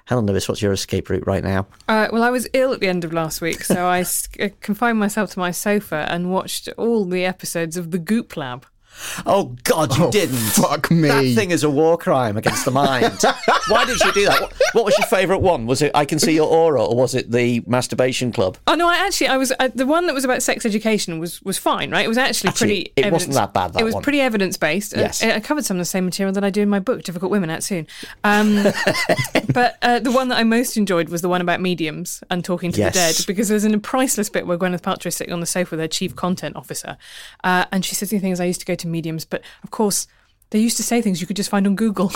[0.05, 1.67] Helen Lewis, what's your escape route right now?
[1.87, 4.03] Uh, well, I was ill at the end of last week, so I
[4.61, 8.65] confined myself to my sofa and watched all the episodes of The Goop Lab.
[9.25, 10.35] Oh God, you oh, didn't!
[10.35, 11.07] Fuck me!
[11.07, 13.21] That thing is a war crime against the mind.
[13.67, 14.41] Why did you do that?
[14.41, 15.65] What, what, was your favourite one?
[15.65, 18.57] Was it I Can See Your Aura, or was it the Masturbation Club?
[18.67, 21.41] Oh no, I actually I was uh, the one that was about sex education was
[21.43, 22.05] was fine, right?
[22.05, 23.07] It was actually, actually pretty.
[23.07, 23.73] It wasn't that bad.
[23.73, 24.03] That it was one.
[24.03, 24.95] pretty evidence based.
[24.95, 26.79] Uh, Yes, I, I covered some of the same material that I do in my
[26.79, 27.85] book, Difficult Women, out soon.
[28.23, 28.63] Um,
[29.53, 32.71] but uh, the one that I most enjoyed was the one about mediums and talking
[32.71, 32.93] to Yes.
[32.93, 35.75] the dead, because there's a priceless bit where Gwyneth Paltrow is sitting on the sofa
[35.75, 36.97] with her chief content officer,
[37.43, 40.07] uh, and she says the things I used to go to mediums, but of course.
[40.55, 42.13] They used to say things you could just find on Google.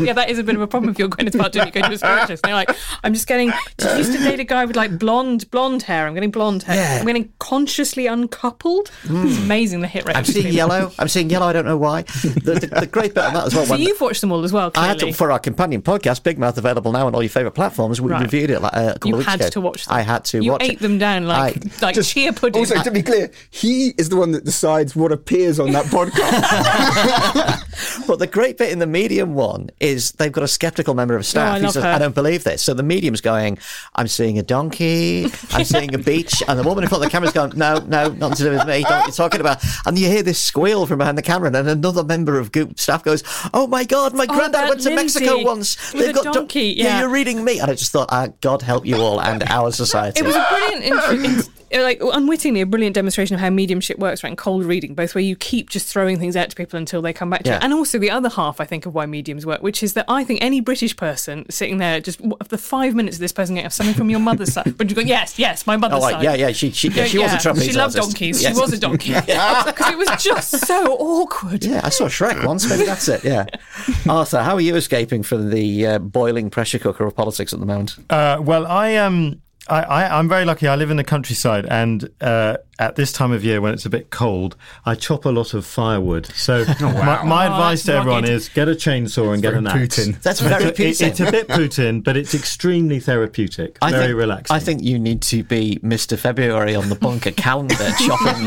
[0.00, 1.86] yeah, that is a bit of a problem if you're Gwyneth Paltrow and you go
[1.88, 2.44] to a spiritualist.
[2.44, 2.70] And you're like,
[3.04, 3.52] I'm just getting.
[3.76, 6.08] Did you used to date a guy with like blonde, blonde hair?
[6.08, 6.74] I'm getting blonde hair.
[6.76, 6.98] Yeah.
[7.00, 8.90] I'm getting consciously uncoupled.
[9.04, 10.16] It's amazing the hit rate.
[10.16, 10.90] I'm seeing yellow.
[10.98, 11.46] I'm seeing yellow.
[11.46, 12.02] I don't know why.
[12.02, 13.64] The, the, the great bit on that as well.
[13.66, 14.72] So when- you've watched them all as well.
[14.74, 17.54] I had to, for our companion podcast, Big Mouth, available now on all your favourite
[17.54, 18.00] platforms.
[18.00, 18.22] We Right.
[18.22, 19.50] reviewed it like, uh, a couple you of weeks had ago.
[19.50, 19.94] to watch them.
[19.96, 20.78] I had to You watch ate it.
[20.80, 22.58] them down like I- like chia pudding.
[22.58, 27.64] Also, to be clear, he is the one that decides what appears on that podcast.
[28.08, 31.24] But the great bit in the medium one is they've got a skeptical member of
[31.26, 31.88] staff Oh, I who says, her.
[31.90, 32.62] I don't believe this.
[32.62, 33.58] So the medium's going,
[33.94, 36.42] I'm seeing a donkey, I'm seeing a beach.
[36.48, 38.66] And the woman in front of the camera's going, No, no, nothing to do with
[38.66, 38.82] me.
[38.82, 39.62] Don't you're talking about.
[39.86, 42.80] And you hear this squeal from behind the camera, and then another member of Goop
[42.80, 45.92] staff goes, Oh my God, my granddad that went to Lindsay Mexico once.
[45.92, 47.00] They've got donkey, yeah.
[47.00, 47.60] you're reading me.
[47.60, 50.20] And I just thought, ah, God help you all and our society.
[50.20, 54.22] It was a brilliant, intro- in- like unwittingly, a brilliant demonstration of how mediumship works,
[54.22, 54.30] right?
[54.30, 57.12] And cold reading, both where you keep just throwing things out to people until they
[57.12, 57.56] come back to Yeah.
[57.56, 60.04] it, and also the other half, I think, of why mediums work, which is that
[60.08, 63.70] I think any British person sitting there, just the five minutes of this person getting
[63.70, 66.12] something from your mother's side, but you go, yes, yes, my mother's Oh, right.
[66.12, 66.22] side.
[66.24, 66.52] Yeah, yeah.
[66.52, 68.12] She, she, yeah, she was a trapeze She loved artist.
[68.16, 68.42] donkeys.
[68.42, 68.54] Yes.
[68.54, 71.64] She was a donkey because it was just so awkward.
[71.64, 72.68] Yeah, I saw Shrek once.
[72.68, 73.24] Maybe that's it.
[73.24, 73.46] Yeah.
[74.08, 77.66] Arthur, how are you escaping from the uh, boiling pressure cooker of politics at the
[77.66, 77.96] moment?
[78.10, 80.66] Uh, well, I um, I, I, I'm very lucky.
[80.66, 83.90] I live in the countryside, and uh, at this time of year when it's a
[83.90, 84.56] bit cold,
[84.86, 86.26] I chop a lot of firewood.
[86.26, 88.34] So my, my Oh, advice to everyone rugged.
[88.36, 89.98] is get a chainsaw and get an axe.
[89.98, 90.22] Putin.
[90.22, 91.06] That's very It- Putin.
[91.08, 93.76] it's a bit Putin, but it's extremely therapeutic.
[93.82, 94.56] I very think, relaxing.
[94.56, 96.16] I think you need to be Mr.
[96.18, 98.44] February on the bunker calendar, chopping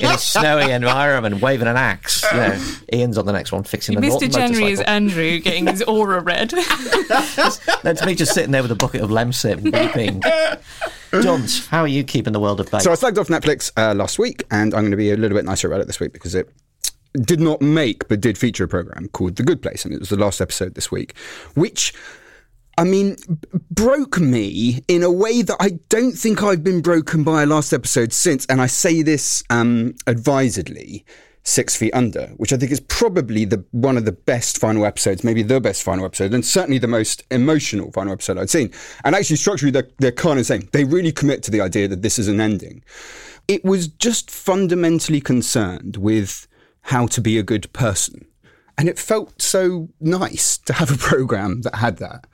[0.00, 2.24] in a snowy environment, waving an axe.
[2.32, 4.10] You know, Ian's on the next one, fixing the Mr.
[4.10, 4.80] Norton January is.
[4.80, 6.50] Andrew getting his aura red.
[7.82, 10.22] That's me just sitting there with a bucket of Lemsip weeping.
[11.22, 12.82] Johns, how are you keeping the world of bake?
[12.82, 15.36] So I slagged off Netflix uh, last week, and I'm going to be a little
[15.36, 16.48] bit nicer about it this week because it
[17.22, 20.10] did not make but did feature a program called The Good Place, and it was
[20.10, 21.16] the last episode this week,
[21.54, 21.92] which.
[22.78, 27.24] I mean, b- broke me in a way that I don't think I've been broken
[27.24, 28.44] by a last episode since.
[28.50, 31.02] And I say this um, advisedly
[31.46, 35.22] Six Feet Under, which I think is probably the one of the best final episodes,
[35.22, 38.72] maybe the best final episode, and certainly the most emotional final episode I'd seen.
[39.04, 40.68] And actually, structurally, they're, they're kind of same.
[40.72, 42.82] They really commit to the idea that this is an ending.
[43.46, 46.48] It was just fundamentally concerned with
[46.82, 48.26] how to be a good person.
[48.76, 52.26] And it felt so nice to have a program that had that.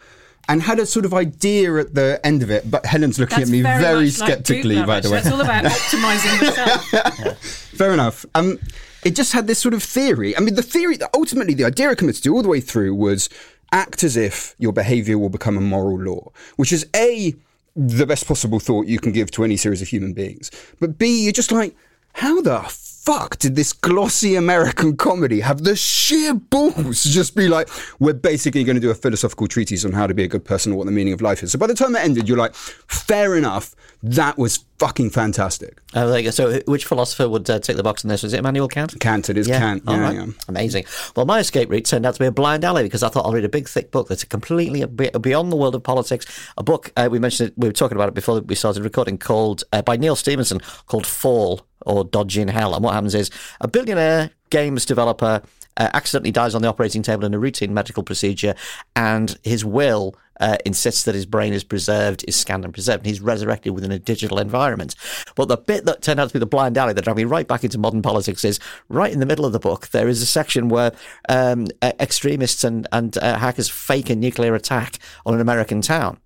[0.48, 3.50] And had a sort of idea at the end of it, but Helen's looking That's
[3.50, 5.20] at me very, like skeptically, Duke by the way.
[5.20, 7.38] That's all about optimizing yourself.
[7.76, 8.24] Fair enough.
[8.34, 8.58] Um,
[9.04, 10.36] it just had this sort of theory.
[10.36, 13.28] I mean, the theory that ultimately the idea committed to all the way through was
[13.72, 17.34] act as if your behavior will become a moral law, which is A,
[17.74, 20.50] the best possible thought you can give to any series of human beings.
[20.78, 21.74] But B, you're just like,
[22.14, 22.60] how the
[23.04, 28.12] fuck did this glossy American comedy have the sheer balls to just be like, we're
[28.12, 30.76] basically going to do a philosophical treatise on how to be a good person or
[30.76, 31.50] what the meaning of life is.
[31.50, 33.74] So by the time it ended, you're like, fair enough.
[34.04, 35.80] That was fucking fantastic.
[35.94, 36.30] Oh, there you go.
[36.32, 38.24] So, which philosopher would uh, take the box on this?
[38.24, 38.98] Was it Immanuel Kant?
[38.98, 39.84] Kant, it is Kant.
[39.86, 40.14] all Yeah, right.
[40.16, 40.26] yeah.
[40.48, 40.86] Amazing.
[41.14, 43.32] Well, my escape route turned out to be a blind alley because I thought I'll
[43.32, 46.26] read a big, thick book that's completely a bit beyond the world of politics.
[46.58, 49.18] A book uh, we mentioned it, we were talking about it before we started recording,
[49.18, 52.74] called uh, by Neal Stephenson, called Fall or Dodge in Hell.
[52.74, 53.30] And what happens is
[53.60, 55.42] a billionaire games developer
[55.76, 58.54] uh, accidentally dies on the operating table in a routine medical procedure,
[58.94, 63.06] and his will uh, insists that his brain is preserved, is scanned and preserved, and
[63.06, 64.94] he's resurrected within a digital environment.
[65.34, 67.46] But the bit that turned out to be the blind alley that drove me right
[67.46, 68.58] back into modern politics is
[68.88, 69.88] right in the middle of the book.
[69.88, 70.92] There is a section where
[71.28, 76.18] um, uh, extremists and and uh, hackers fake a nuclear attack on an American town.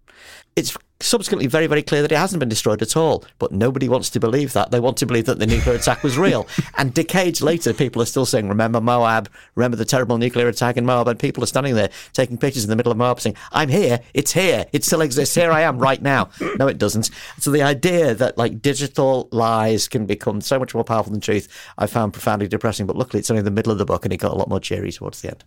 [0.57, 3.25] It's subsequently very, very clear that it hasn't been destroyed at all.
[3.39, 4.71] But nobody wants to believe that.
[4.71, 6.47] They want to believe that the nuclear attack was real.
[6.79, 10.87] and decades later, people are still saying, remember Moab, remember the terrible nuclear attack in
[10.87, 11.09] Moab.
[11.09, 14.01] And people are standing there taking pictures in the middle of Moab saying, I'm here,
[14.15, 16.31] it's here, it still exists, here I am right now.
[16.59, 17.11] No, it doesn't.
[17.39, 21.49] So the idea that like digital lies can become so much more powerful than truth,
[21.79, 22.87] I found profoundly depressing.
[22.87, 24.61] But luckily, it's only the middle of the book and it got a lot more
[24.61, 25.45] cheery towards the end.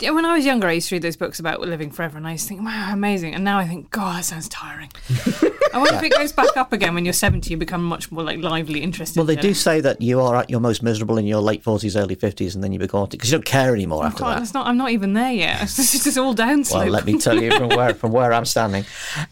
[0.00, 2.26] Yeah, when I was younger, I used to read those books about living forever, and
[2.26, 3.34] I used to think, wow, amazing.
[3.34, 4.87] And now I think, God, that sounds tiring.
[5.72, 8.22] I wonder if it goes back up again when you're 70, you become much more
[8.22, 9.16] like lively, interested.
[9.16, 12.00] Well, they do say that you are at your most miserable in your late 40s,
[12.00, 14.42] early 50s, and then you become because you don't care anymore after God, that.
[14.42, 15.62] it's not, I'm not even there yet.
[15.78, 16.74] It's just all downslope.
[16.74, 18.84] Well, let me tell you from where from where I'm standing.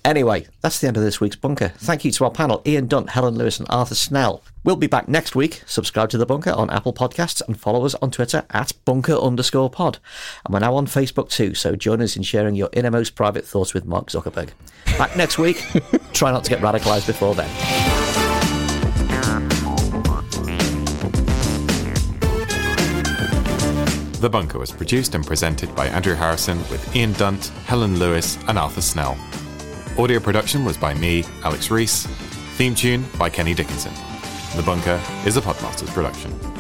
[0.05, 1.69] Anyway, that's the end of this week's bunker.
[1.79, 4.43] Thank you to our panel: Ian Dunt, Helen Lewis, and Arthur Snell.
[4.67, 5.63] We'll be back next week.
[5.65, 9.71] Subscribe to the bunker on Apple Podcasts and follow us on Twitter at bunker underscore
[9.71, 10.01] pod.
[10.45, 13.75] And we're now on Facebook too, so join us in sharing your innermost private thoughts
[13.75, 14.51] with Mark Zuckerberg.
[14.99, 15.59] Back next week.
[16.13, 17.49] Try not to get radicalised before then.
[24.21, 28.59] The Bunker was produced and presented by Andrew Harrison with Ian Dunt, Helen Lewis, and
[28.59, 29.17] Arthur Snell.
[29.97, 32.07] Audio production was by me, Alex Rees.
[32.57, 33.93] Theme tune by Kenny Dickenson.
[34.57, 36.56] The Bunker is a Podmasters production.